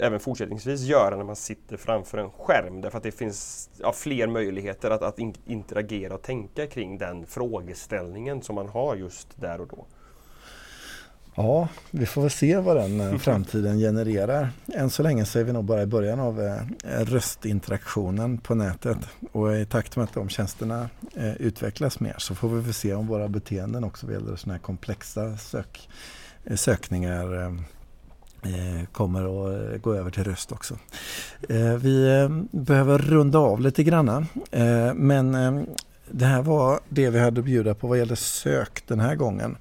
även 0.00 0.20
fortsättningsvis 0.20 0.80
göra 0.80 1.16
när 1.16 1.24
man 1.24 1.36
sitter 1.36 1.76
framför 1.76 2.18
en 2.18 2.30
skärm. 2.30 2.80
Därför 2.80 2.98
att 2.98 3.04
det 3.04 3.12
finns 3.12 3.70
ja, 3.80 3.92
fler 3.92 4.26
möjligheter 4.26 4.90
att, 4.90 5.02
att 5.02 5.18
interagera 5.46 6.14
och 6.14 6.22
tänka 6.22 6.66
kring 6.66 6.98
den 6.98 7.26
frågeställningen 7.26 8.42
som 8.42 8.54
man 8.54 8.68
har 8.68 8.96
just 8.96 9.40
där 9.40 9.60
och 9.60 9.66
då. 9.68 9.86
Ja, 11.34 11.68
vi 11.90 12.06
får 12.06 12.22
väl 12.22 12.30
se 12.30 12.56
vad 12.56 12.76
den 12.76 13.00
eh, 13.00 13.16
framtiden 13.18 13.78
genererar. 13.78 14.50
Än 14.74 14.90
så 14.90 15.02
länge 15.02 15.24
så 15.24 15.38
är 15.38 15.44
vi 15.44 15.52
nog 15.52 15.64
bara 15.64 15.82
i 15.82 15.86
början 15.86 16.20
av 16.20 16.40
eh, 16.40 16.60
röstinteraktionen 16.84 18.38
på 18.38 18.54
nätet. 18.54 18.98
Och 19.32 19.56
i 19.56 19.66
takt 19.66 19.96
med 19.96 20.04
att 20.04 20.14
de 20.14 20.28
tjänsterna 20.28 20.88
eh, 21.14 21.36
utvecklas 21.36 22.00
mer 22.00 22.14
så 22.18 22.34
får 22.34 22.48
vi 22.48 22.60
väl 22.60 22.74
se 22.74 22.94
om 22.94 23.06
våra 23.06 23.28
beteenden 23.28 23.84
också 23.84 24.06
vad 24.06 24.14
gäller 24.14 24.36
sådana 24.36 24.54
här 24.54 24.62
komplexa 24.62 25.36
sök, 25.36 25.88
sökningar 26.54 27.54
Eh, 28.44 28.86
kommer 28.92 29.20
att 29.20 29.72
eh, 29.72 29.80
gå 29.80 29.94
över 29.94 30.10
till 30.10 30.24
röst 30.24 30.52
också. 30.52 30.78
Eh, 31.48 31.74
vi 31.74 32.28
behöver 32.50 32.98
runda 32.98 33.38
av 33.38 33.60
lite 33.60 33.82
grann. 33.84 34.26
men 34.94 35.32
det 36.10 36.24
här 36.24 36.42
var 36.42 36.80
det 36.88 37.10
vi 37.10 37.18
hade 37.18 37.40
att 37.40 37.44
bjuda 37.44 37.74
på 37.74 37.86
vad 37.86 37.98
gäller 37.98 38.14
sök 38.14 38.86
den 38.86 39.00
här 39.00 39.14
gången. 39.14 39.56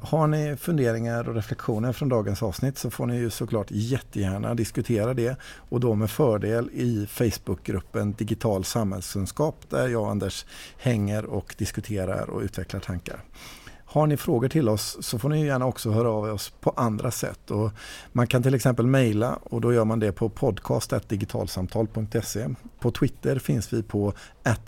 Har 0.00 0.26
ni 0.26 0.56
funderingar 0.56 1.28
och 1.28 1.34
reflektioner 1.34 1.92
från 1.92 2.08
dagens 2.08 2.42
avsnitt 2.42 2.78
så 2.78 2.90
får 2.90 3.06
ni 3.06 3.16
ju 3.16 3.30
såklart 3.30 3.66
jättegärna 3.70 4.54
diskutera 4.54 5.14
det 5.14 5.36
och 5.42 5.80
då 5.80 5.94
med 5.94 6.10
fördel 6.10 6.70
i 6.72 7.06
Facebookgruppen 7.06 8.12
Digital 8.12 8.64
samhällskunskap 8.64 9.56
där 9.68 9.88
jag 9.88 10.02
och 10.02 10.10
Anders 10.10 10.46
hänger 10.76 11.24
och 11.24 11.54
diskuterar 11.58 12.30
och 12.30 12.40
utvecklar 12.40 12.80
tankar. 12.80 13.20
Har 13.92 14.06
ni 14.06 14.16
frågor 14.16 14.48
till 14.48 14.68
oss 14.68 14.96
så 15.00 15.18
får 15.18 15.28
ni 15.28 15.46
gärna 15.46 15.66
också 15.66 15.90
höra 15.90 16.10
av 16.10 16.24
oss 16.24 16.52
på 16.60 16.72
andra 16.76 17.10
sätt. 17.10 17.50
Och 17.50 17.70
man 18.12 18.26
kan 18.26 18.42
till 18.42 18.54
exempel 18.54 18.86
mejla 18.86 19.38
och 19.42 19.60
då 19.60 19.72
gör 19.72 19.84
man 19.84 20.00
det 20.00 20.12
på 20.12 20.28
podcast.digitalsamtal.se. 20.28 22.48
På 22.80 22.90
Twitter 22.90 23.38
finns 23.38 23.72
vi 23.72 23.82
på 23.82 24.12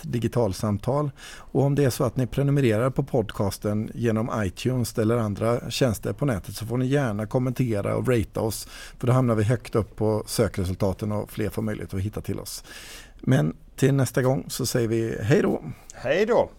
digitalsamtal. 0.02 1.10
Och 1.36 1.62
om 1.62 1.74
det 1.74 1.84
är 1.84 1.90
så 1.90 2.04
att 2.04 2.16
ni 2.16 2.26
prenumererar 2.26 2.90
på 2.90 3.02
podcasten 3.02 3.90
genom 3.94 4.30
iTunes 4.36 4.98
eller 4.98 5.16
andra 5.16 5.70
tjänster 5.70 6.12
på 6.12 6.26
nätet 6.26 6.56
så 6.56 6.66
får 6.66 6.78
ni 6.78 6.86
gärna 6.86 7.26
kommentera 7.26 7.96
och 7.96 8.08
ratea 8.08 8.42
oss. 8.42 8.68
För 8.98 9.06
då 9.06 9.12
hamnar 9.12 9.34
vi 9.34 9.44
högt 9.44 9.74
upp 9.74 9.96
på 9.96 10.22
sökresultaten 10.26 11.12
och 11.12 11.30
fler 11.30 11.50
får 11.50 11.62
möjlighet 11.62 11.94
att 11.94 12.00
hitta 12.00 12.20
till 12.20 12.40
oss. 12.40 12.64
Men 13.20 13.56
till 13.76 13.94
nästa 13.94 14.22
gång 14.22 14.44
så 14.48 14.66
säger 14.66 14.88
vi 14.88 15.18
hej 15.22 15.42
då! 15.42 15.62
Hej 15.94 16.26
då! 16.26 16.50